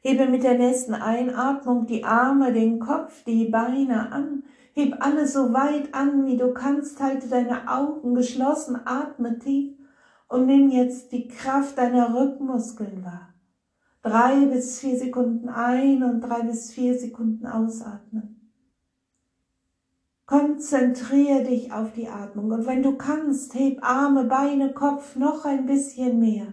Hebe 0.00 0.26
mit 0.26 0.42
der 0.42 0.58
nächsten 0.58 0.94
Einatmung 0.94 1.86
die 1.86 2.02
Arme, 2.02 2.52
den 2.52 2.80
Kopf, 2.80 3.22
die 3.24 3.44
Beine 3.44 4.10
an. 4.10 4.42
Heb 4.78 4.94
alles 5.00 5.32
so 5.32 5.52
weit 5.52 5.92
an, 5.92 6.24
wie 6.24 6.36
du 6.36 6.54
kannst. 6.54 7.00
Halte 7.00 7.26
deine 7.26 7.68
Augen 7.68 8.14
geschlossen, 8.14 8.78
atme 8.84 9.36
tief 9.40 9.76
und 10.28 10.46
nimm 10.46 10.70
jetzt 10.70 11.10
die 11.10 11.26
Kraft 11.26 11.76
deiner 11.78 12.14
Rückmuskeln 12.14 13.04
wahr. 13.04 13.34
Drei 14.02 14.46
bis 14.46 14.78
vier 14.78 14.96
Sekunden 14.96 15.48
ein 15.48 16.04
und 16.04 16.20
drei 16.20 16.42
bis 16.42 16.70
vier 16.70 16.96
Sekunden 16.96 17.44
ausatmen. 17.44 18.52
Konzentriere 20.26 21.42
dich 21.42 21.72
auf 21.72 21.90
die 21.94 22.06
Atmung 22.06 22.52
und 22.52 22.66
wenn 22.68 22.84
du 22.84 22.96
kannst, 22.96 23.54
heb 23.54 23.82
Arme, 23.82 24.26
Beine, 24.26 24.74
Kopf 24.74 25.16
noch 25.16 25.44
ein 25.44 25.66
bisschen 25.66 26.20
mehr. 26.20 26.52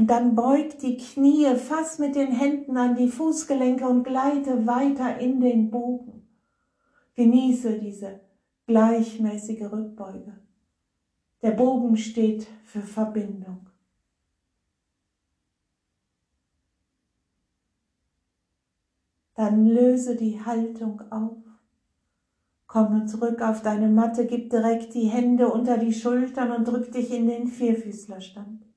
dann 0.11 0.35
beug 0.35 0.77
die 0.79 0.97
Knie, 0.97 1.55
fass 1.55 1.97
mit 1.97 2.15
den 2.15 2.33
Händen 2.33 2.75
an 2.75 2.95
die 2.97 3.07
Fußgelenke 3.07 3.87
und 3.87 4.03
gleite 4.03 4.67
weiter 4.67 5.17
in 5.19 5.39
den 5.39 5.71
Bogen. 5.71 6.27
Genieße 7.15 7.79
diese 7.79 8.19
gleichmäßige 8.67 9.71
Rückbeuge. 9.71 10.37
Der 11.41 11.51
Bogen 11.51 11.95
steht 11.95 12.45
für 12.65 12.81
Verbindung. 12.81 13.67
Dann 19.35 19.65
löse 19.65 20.17
die 20.17 20.43
Haltung 20.43 21.01
auf. 21.09 21.37
Komme 22.67 23.05
zurück 23.05 23.41
auf 23.41 23.61
deine 23.61 23.87
Matte, 23.87 24.27
gib 24.27 24.49
direkt 24.49 24.93
die 24.93 25.07
Hände 25.07 25.49
unter 25.49 25.77
die 25.77 25.93
Schultern 25.93 26.51
und 26.51 26.67
drück 26.67 26.91
dich 26.91 27.13
in 27.13 27.27
den 27.27 27.47
Vierfüßlerstand. 27.47 28.70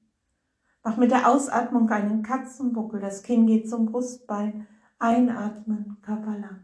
Mach 0.87 0.99
mit 0.99 1.11
der 1.11 1.31
Ausatmung 1.31 1.89
einen 1.89 2.23
Katzenbuckel, 2.23 3.01
das 3.01 3.23
Kinn 3.23 3.47
geht 3.47 3.71
zum 3.71 3.87
Brustbein. 3.87 4.67
Einatmen, 4.99 5.97
Körper 6.03 6.37
lang. 6.37 6.61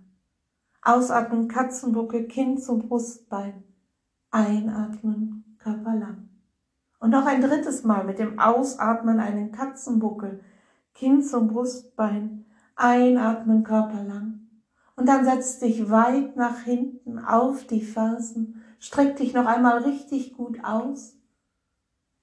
Ausatmen, 0.82 1.48
Katzenbuckel, 1.48 2.28
Kinn 2.28 2.58
zum 2.58 2.86
Brustbein. 2.86 3.64
Einatmen, 4.30 5.56
Körper 5.58 5.94
lang. 5.94 6.28
Und 6.98 7.10
noch 7.10 7.24
ein 7.24 7.40
drittes 7.40 7.82
Mal 7.82 8.04
mit 8.04 8.18
dem 8.18 8.38
Ausatmen 8.38 9.20
einen 9.20 9.52
Katzenbuckel, 9.52 10.44
Kinn 10.92 11.22
zum 11.22 11.48
Brustbein. 11.48 12.44
Einatmen, 12.76 13.64
Körper 13.64 14.04
lang. 14.04 14.40
Und 14.96 15.06
dann 15.06 15.24
setz 15.24 15.60
dich 15.60 15.90
weit 15.90 16.36
nach 16.36 16.58
hinten 16.60 17.18
auf 17.18 17.66
die 17.66 17.82
Fersen. 17.82 18.62
Streck 18.80 19.16
dich 19.16 19.32
noch 19.32 19.46
einmal 19.46 19.78
richtig 19.78 20.34
gut 20.34 20.62
aus. 20.62 21.16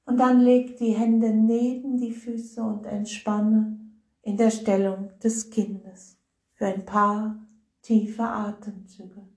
Und 0.08 0.18
dann 0.18 0.40
leg 0.40 0.78
die 0.78 0.94
Hände 0.94 1.34
neben 1.34 1.98
die 1.98 2.14
Füße 2.14 2.64
und 2.64 2.86
entspanne 2.86 3.78
in 4.22 4.38
der 4.38 4.52
Stellung 4.52 5.12
des 5.20 5.50
Kindes 5.50 6.18
für 6.54 6.66
ein 6.68 6.86
paar 6.86 7.46
tiefe 7.82 8.24
Atemzüge. 8.24 9.28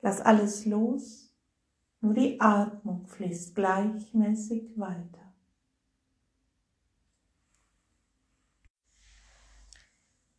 Lass 0.00 0.20
alles 0.20 0.64
los, 0.64 1.34
nur 2.00 2.14
die 2.14 2.40
Atmung 2.40 3.04
fließt 3.08 3.56
gleichmäßig 3.56 4.78
weiter. 4.78 5.34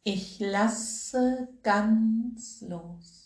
Ich 0.06 0.40
lasse 0.40 1.50
ganz 1.62 2.62
los. 2.62 3.23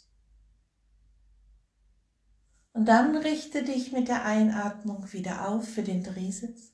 Und 2.77 2.85
dann 2.85 3.17
richte 3.17 3.63
dich 3.63 3.91
mit 3.91 4.07
der 4.07 4.23
Einatmung 4.23 5.11
wieder 5.11 5.49
auf 5.49 5.67
für 5.67 5.81
den 5.81 6.03
Drehsitz. 6.03 6.71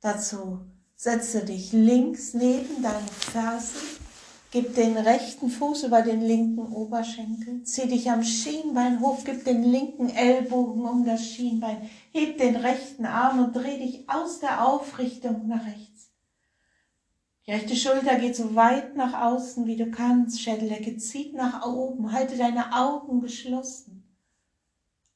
Dazu 0.00 0.60
setze 0.96 1.44
dich 1.44 1.72
links 1.72 2.34
neben 2.34 2.82
deine 2.82 3.06
Fersen 3.30 4.02
Gib 4.52 4.74
den 4.74 4.98
rechten 4.98 5.48
Fuß 5.48 5.84
über 5.84 6.02
den 6.02 6.20
linken 6.20 6.74
Oberschenkel. 6.74 7.62
Zieh 7.64 7.88
dich 7.88 8.10
am 8.10 8.22
Schienbein 8.22 9.00
hoch. 9.00 9.20
Gib 9.24 9.46
den 9.46 9.62
linken 9.62 10.10
Ellbogen 10.10 10.84
um 10.84 11.06
das 11.06 11.26
Schienbein. 11.26 11.88
Heb 12.12 12.36
den 12.36 12.56
rechten 12.56 13.06
Arm 13.06 13.42
und 13.42 13.56
dreh 13.56 13.78
dich 13.78 14.10
aus 14.10 14.40
der 14.40 14.66
Aufrichtung 14.66 15.48
nach 15.48 15.64
rechts. 15.66 16.10
Die 17.46 17.52
rechte 17.52 17.76
Schulter 17.76 18.16
geht 18.16 18.36
so 18.36 18.54
weit 18.54 18.94
nach 18.94 19.22
außen, 19.22 19.66
wie 19.66 19.76
du 19.76 19.90
kannst. 19.90 20.42
Schädeldecke 20.42 20.98
zieht 20.98 21.32
nach 21.32 21.66
oben. 21.66 22.12
Halte 22.12 22.36
deine 22.36 22.74
Augen 22.76 23.22
geschlossen. 23.22 24.01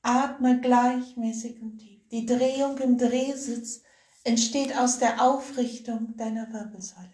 Atme 0.06 0.60
gleichmäßig 0.60 1.60
und 1.60 1.78
tief. 1.78 2.00
Die 2.10 2.26
Drehung 2.26 2.78
im 2.78 2.96
Drehsitz 2.96 3.82
entsteht 4.22 4.76
aus 4.78 4.98
der 4.98 5.20
Aufrichtung 5.20 6.16
deiner 6.16 6.52
Wirbelsäule. 6.52 7.10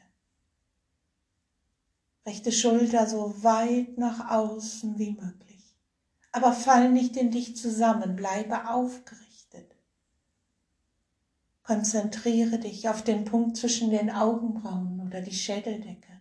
Rechte 2.27 2.53
Schulter 2.53 3.07
so 3.07 3.43
weit 3.43 3.97
nach 3.97 4.31
außen 4.31 4.99
wie 4.99 5.13
möglich. 5.13 5.75
Aber 6.33 6.53
fall 6.53 6.91
nicht 6.91 7.17
in 7.17 7.31
dich 7.31 7.57
zusammen, 7.57 8.15
bleibe 8.15 8.69
aufgerichtet. 8.69 9.75
Konzentriere 11.63 12.59
dich 12.59 12.89
auf 12.91 13.03
den 13.03 13.25
Punkt 13.25 13.57
zwischen 13.57 13.91
den 13.91 14.11
Augenbrauen 14.11 15.01
oder 15.07 15.23
die 15.23 15.35
Schädeldecke. 15.35 16.21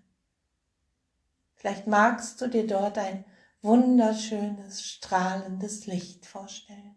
Vielleicht 1.55 1.87
magst 1.87 2.39
du 2.39 2.47
dir 2.47 2.65
dort 2.65 2.97
ein 2.97 3.25
wunderschönes, 3.61 4.83
strahlendes 4.83 5.85
Licht 5.85 6.25
vorstellen. 6.25 6.95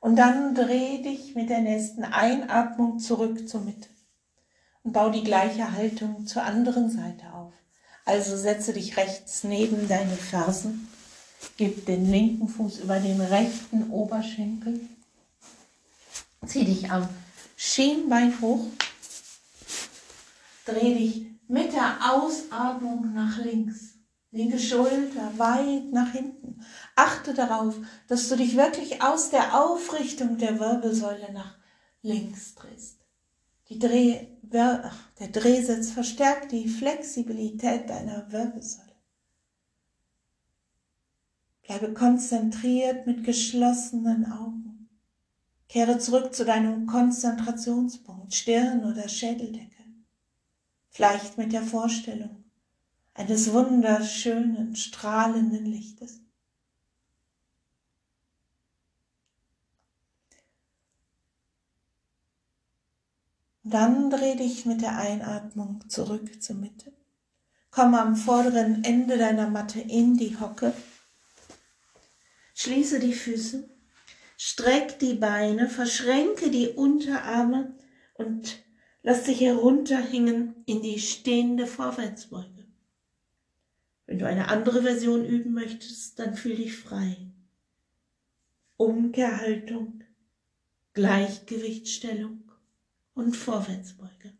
Und 0.00 0.16
dann 0.16 0.54
dreh 0.54 1.02
dich 1.02 1.34
mit 1.34 1.50
der 1.50 1.60
nächsten 1.60 2.04
Einatmung 2.04 2.98
zurück 2.98 3.48
zur 3.48 3.62
Mitte 3.62 3.88
und 4.84 4.92
bau 4.92 5.10
die 5.10 5.24
gleiche 5.24 5.72
Haltung 5.72 6.26
zur 6.26 6.42
anderen 6.42 6.90
Seite 6.90 7.32
auf. 7.32 7.52
Also 8.04 8.36
setze 8.36 8.72
dich 8.72 8.96
rechts 8.96 9.44
neben 9.44 9.88
deine 9.88 10.16
Fersen, 10.16 10.88
gib 11.56 11.84
den 11.86 12.10
linken 12.10 12.48
Fuß 12.48 12.78
über 12.78 13.00
den 13.00 13.20
rechten 13.20 13.90
Oberschenkel, 13.90 14.80
zieh 16.46 16.64
dich 16.64 16.90
am 16.90 17.08
Schienbein 17.56 18.40
hoch, 18.40 18.64
dreh 20.64 20.94
dich 20.94 21.26
mit 21.48 21.72
der 21.72 22.12
Ausatmung 22.12 23.12
nach 23.14 23.38
links. 23.38 23.94
Linke 24.30 24.58
Schulter 24.58 25.32
weit 25.38 25.90
nach 25.90 26.12
hinten. 26.12 26.60
Achte 26.94 27.32
darauf, 27.32 27.76
dass 28.08 28.28
du 28.28 28.36
dich 28.36 28.56
wirklich 28.56 29.02
aus 29.02 29.30
der 29.30 29.58
Aufrichtung 29.58 30.36
der 30.36 30.60
Wirbelsäule 30.60 31.32
nach 31.32 31.56
links 32.02 32.54
drehst. 32.54 32.98
Die 33.70 33.78
Dreh, 33.78 34.26
der 34.42 34.92
Drehsitz 35.32 35.90
verstärkt 35.90 36.52
die 36.52 36.68
Flexibilität 36.68 37.88
deiner 37.88 38.30
Wirbelsäule. 38.30 38.88
Bleibe 41.62 41.92
konzentriert 41.94 43.06
mit 43.06 43.24
geschlossenen 43.24 44.30
Augen. 44.30 44.88
Kehre 45.68 45.98
zurück 45.98 46.34
zu 46.34 46.46
deinem 46.46 46.86
Konzentrationspunkt, 46.86 48.34
Stirn 48.34 48.84
oder 48.84 49.06
Schädeldecke. 49.06 49.77
Vielleicht 50.98 51.38
mit 51.38 51.52
der 51.52 51.62
Vorstellung, 51.62 52.42
ein 53.14 53.26
eines 53.26 53.52
wunderschönen, 53.52 54.74
strahlenden 54.74 55.64
Lichtes. 55.64 56.18
Dann 63.62 64.10
dreh 64.10 64.34
dich 64.34 64.66
mit 64.66 64.82
der 64.82 64.98
Einatmung 64.98 65.88
zurück 65.88 66.42
zur 66.42 66.56
Mitte. 66.56 66.92
Komm 67.70 67.94
am 67.94 68.16
vorderen 68.16 68.82
Ende 68.82 69.18
deiner 69.18 69.48
Matte 69.48 69.80
in 69.80 70.16
die 70.16 70.40
Hocke. 70.40 70.74
Schließe 72.56 72.98
die 72.98 73.14
Füße, 73.14 73.70
streck 74.36 74.98
die 74.98 75.14
Beine, 75.14 75.68
verschränke 75.68 76.50
die 76.50 76.70
Unterarme 76.70 77.76
und 78.14 78.58
lass 79.08 79.22
dich 79.22 79.40
herunterhängen 79.40 80.54
in 80.66 80.82
die 80.82 80.98
stehende 80.98 81.66
Vorwärtsbeuge. 81.66 82.66
Wenn 84.04 84.18
du 84.18 84.26
eine 84.26 84.48
andere 84.48 84.82
Version 84.82 85.24
üben 85.24 85.54
möchtest, 85.54 86.18
dann 86.18 86.34
fühl 86.34 86.56
dich 86.56 86.76
frei. 86.76 87.16
Umkehrhaltung, 88.76 90.04
Gleichgewichtsstellung 90.92 92.52
und 93.14 93.34
Vorwärtsbeuge. 93.34 94.34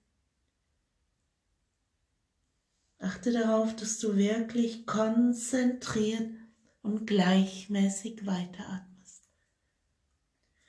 Achte 2.99 3.33
darauf, 3.33 3.75
dass 3.75 3.99
du 4.01 4.19
wirklich 4.19 4.85
konzentriert 4.85 6.29
und 6.83 7.07
gleichmäßig 7.07 8.27
weiteratmest. 8.27 9.31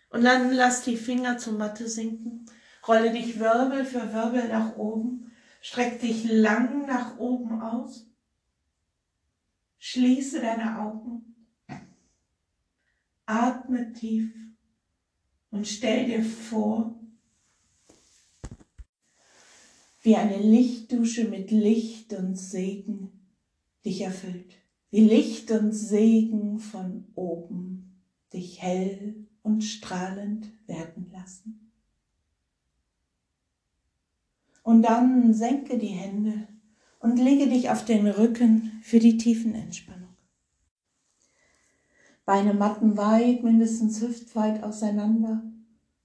Und 0.09 0.23
dann 0.23 0.53
lass 0.53 0.83
die 0.83 0.95
Finger 0.95 1.37
zur 1.37 1.53
Matte 1.53 1.89
sinken, 1.89 2.45
rolle 2.89 3.11
dich 3.11 3.39
Wirbel 3.39 3.85
für 3.85 4.11
Wirbel 4.11 4.47
nach 4.47 4.75
oben, 4.75 5.31
streck 5.61 6.01
dich 6.01 6.23
lang 6.23 6.87
nach 6.87 7.19
oben 7.19 7.61
aus, 7.61 8.07
schließe 9.77 10.41
deine 10.41 10.79
Augen, 10.79 11.35
atme 13.27 13.93
tief 13.93 14.33
und 15.51 15.67
stell 15.67 16.07
dir 16.07 16.23
vor, 16.23 16.99
wie 20.01 20.15
eine 20.15 20.37
Lichtdusche 20.37 21.25
mit 21.25 21.51
Licht 21.51 22.13
und 22.13 22.35
Segen 22.35 23.29
dich 23.85 24.01
erfüllt, 24.01 24.55
wie 24.89 25.01
Licht 25.01 25.51
und 25.51 25.73
Segen 25.73 26.57
von 26.57 27.05
oben 27.13 28.01
dich 28.33 28.63
hell 28.63 29.27
und 29.43 29.61
strahlend 29.61 30.49
werden 30.67 31.11
lassen. 31.11 31.68
Und 34.69 34.83
dann 34.83 35.33
senke 35.33 35.79
die 35.79 35.87
Hände 35.87 36.47
und 36.99 37.17
lege 37.17 37.47
dich 37.47 37.71
auf 37.71 37.85
den 37.85 38.05
Rücken 38.05 38.79
für 38.83 38.99
die 38.99 39.17
Tiefenentspannung. 39.17 40.09
Beine 42.23 42.53
matten 42.53 42.95
weit, 42.95 43.41
mindestens 43.41 43.99
hüftweit 43.99 44.61
auseinander 44.61 45.41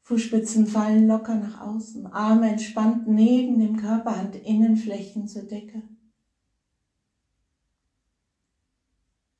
Fußspitzen 0.04 0.66
fallen 0.66 1.06
locker 1.06 1.34
nach 1.34 1.60
außen, 1.60 2.06
Arme 2.06 2.52
entspannt 2.52 3.06
neben 3.06 3.58
dem 3.58 3.76
Körper, 3.76 4.16
Handinnenflächen 4.16 5.28
zur 5.28 5.42
Decke. 5.42 5.82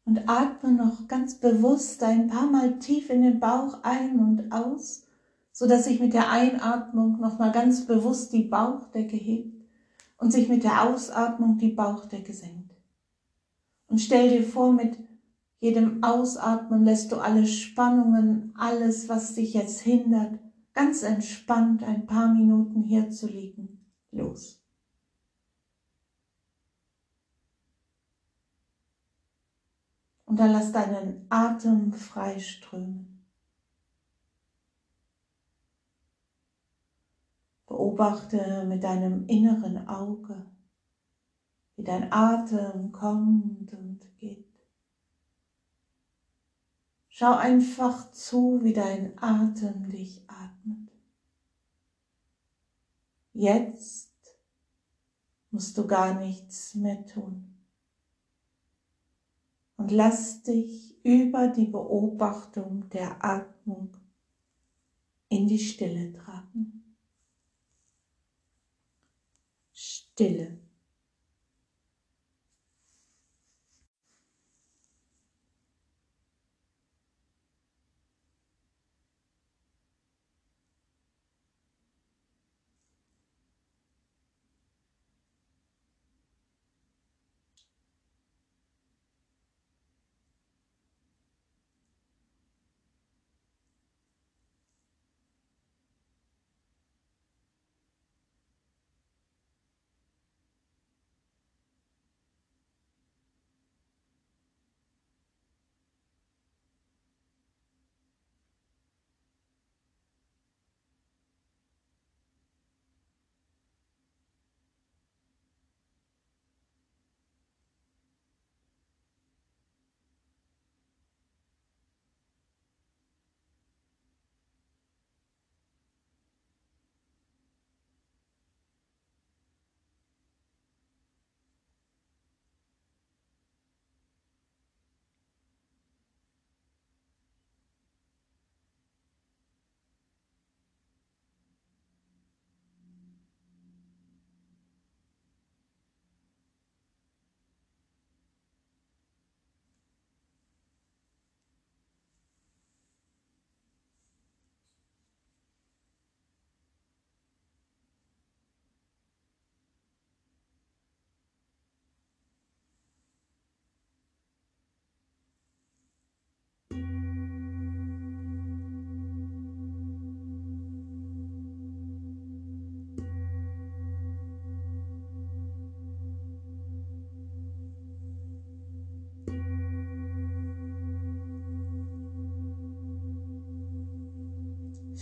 Und 0.05 0.29
atme 0.29 0.71
noch 0.71 1.09
ganz 1.09 1.37
bewusst 1.37 2.03
ein 2.03 2.27
paar 2.27 2.51
Mal 2.51 2.79
tief 2.79 3.09
in 3.09 3.23
den 3.23 3.41
Bauch 3.41 3.83
ein 3.85 4.19
und 4.19 4.53
aus, 4.53 5.04
so 5.55 5.69
dass 5.69 5.85
sich 5.85 6.01
mit 6.01 6.13
der 6.13 6.31
Einatmung 6.31 7.21
noch 7.21 7.39
mal 7.39 7.53
ganz 7.53 7.87
bewusst 7.87 8.33
die 8.33 8.43
Bauchdecke 8.43 9.17
hebt 9.17 9.55
und 10.19 10.33
sich 10.33 10.49
mit 10.49 10.65
der 10.65 10.83
Ausatmung 10.83 11.59
die 11.59 11.69
Bauchdecke 11.69 12.35
senkt. 12.35 12.75
Und 13.87 13.99
stell 14.01 14.31
dir 14.31 14.43
vor, 14.43 14.73
mit 14.73 14.99
jedem 15.61 16.03
Ausatmen 16.03 16.85
lässt 16.85 17.13
du 17.13 17.19
alle 17.19 17.47
Spannungen, 17.47 18.53
alles, 18.59 19.09
was 19.09 19.35
dich 19.35 19.55
jetzt 19.55 19.81
hindert, 19.81 20.41
ganz 20.73 21.05
entspannt 21.05 21.85
ein 21.85 22.05
paar 22.05 22.35
Minuten 22.35 22.83
hier 22.83 23.11
zu 23.11 23.29
liegen, 23.29 23.87
los. 24.11 24.61
Und 30.27 30.41
dann 30.41 30.51
lass 30.51 30.73
deinen 30.73 31.27
Atem 31.29 31.93
frei 31.93 32.41
strömen. 32.41 33.14
Beobachte 37.75 38.65
mit 38.69 38.85
deinem 38.85 39.27
inneren 39.27 39.89
Auge, 39.89 40.47
wie 41.75 41.83
dein 41.83 42.13
Atem 42.13 42.93
kommt 42.93 43.73
und 43.73 44.17
geht. 44.17 44.47
Schau 47.09 47.35
einfach 47.35 48.13
zu, 48.13 48.61
wie 48.63 48.73
dein 48.73 49.21
Atem 49.21 49.91
dich 49.91 50.23
atmet. 50.29 50.93
Jetzt 53.33 54.13
musst 55.51 55.77
du 55.77 55.85
gar 55.89 56.15
nichts 56.21 56.77
mehr 56.77 57.05
tun. 57.07 57.59
Und 59.77 59.91
lass 59.91 60.45
dich 60.45 61.05
über 61.05 61.49
die 61.49 61.67
Beobachtung 61.67 62.89
der 62.91 63.25
Atmung 63.25 63.97
in 65.29 65.49
die 65.49 65.59
Stille 65.59 66.13
tragen. 66.13 66.74
Stille. 70.15 70.54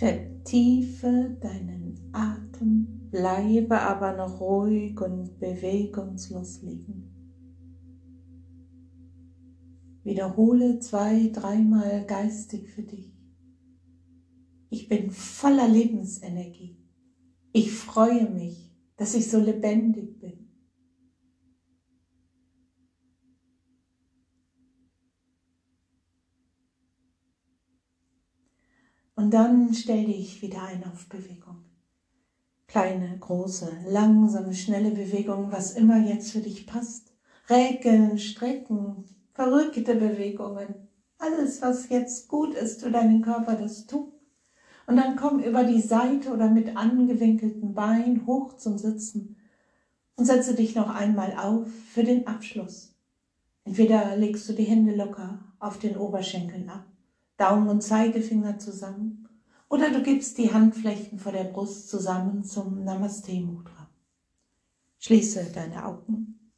Vertiefe 0.02 1.36
deinen 1.40 2.10
Atem, 2.10 3.08
bleibe 3.12 3.78
aber 3.78 4.12
noch 4.16 4.40
ruhig 4.40 5.00
und 5.00 5.38
bewegungslos 5.38 6.60
liegen. 6.62 7.06
Wiederhole 10.02 10.80
zwei, 10.80 11.28
dreimal 11.32 12.04
geistig 12.04 12.68
für 12.70 12.82
dich. 12.82 13.16
Ich 14.70 14.88
bin 14.88 15.12
voller 15.12 15.68
Lebensenergie. 15.68 16.76
Ich 17.52 17.70
freue 17.70 18.28
mich, 18.28 18.74
dass 18.96 19.14
ich 19.14 19.30
so 19.30 19.38
lebendig 19.38 20.11
Dann 29.32 29.72
stell 29.72 30.04
dich 30.04 30.42
wieder 30.42 30.60
ein 30.64 30.84
auf 30.84 31.08
Bewegung. 31.08 31.62
Kleine, 32.66 33.16
große, 33.18 33.78
langsame, 33.88 34.52
schnelle 34.52 34.90
Bewegungen, 34.90 35.50
was 35.50 35.70
immer 35.72 35.96
jetzt 35.96 36.32
für 36.32 36.40
dich 36.40 36.66
passt. 36.66 37.14
Recken, 37.48 38.18
strecken, 38.18 39.06
verrückte 39.32 39.94
Bewegungen. 39.94 40.86
Alles, 41.16 41.62
was 41.62 41.88
jetzt 41.88 42.28
gut 42.28 42.52
ist 42.52 42.82
für 42.82 42.90
deinen 42.90 43.22
Körper, 43.22 43.54
das 43.54 43.86
tu. 43.86 44.12
Und 44.86 44.96
dann 44.96 45.16
komm 45.16 45.40
über 45.40 45.64
die 45.64 45.80
Seite 45.80 46.30
oder 46.30 46.50
mit 46.50 46.76
angewinkelten 46.76 47.72
Beinen 47.72 48.26
hoch 48.26 48.58
zum 48.58 48.76
Sitzen 48.76 49.36
und 50.16 50.26
setze 50.26 50.54
dich 50.54 50.74
noch 50.74 50.94
einmal 50.94 51.38
auf 51.38 51.68
für 51.94 52.04
den 52.04 52.26
Abschluss. 52.26 52.94
Entweder 53.64 54.14
legst 54.14 54.46
du 54.50 54.52
die 54.52 54.64
Hände 54.64 54.94
locker 54.94 55.38
auf 55.58 55.78
den 55.78 55.96
Oberschenkeln 55.96 56.68
ab 56.68 56.84
Daumen 57.42 57.68
und 57.68 57.82
Zeigefinger 57.82 58.60
zusammen 58.60 59.21
oder 59.72 59.90
du 59.90 60.02
gibst 60.02 60.36
die 60.36 60.52
Handflächen 60.52 61.18
vor 61.18 61.32
der 61.32 61.44
Brust 61.44 61.88
zusammen 61.88 62.44
zum 62.44 62.84
Namaste 62.84 63.32
Mudra. 63.40 63.88
Schließe 64.98 65.50
deine 65.54 65.86
Augen 65.86 66.52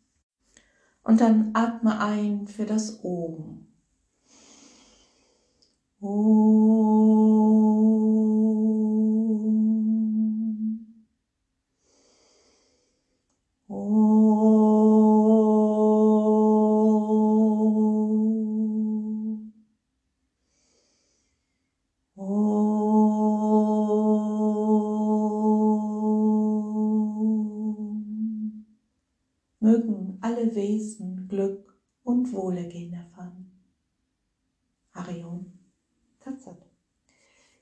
und 1.04 1.20
dann 1.20 1.50
atme 1.54 2.00
ein 2.00 2.48
für 2.48 2.66
das 2.66 3.04
Oben. 3.04 3.68
mögen 6.00 8.23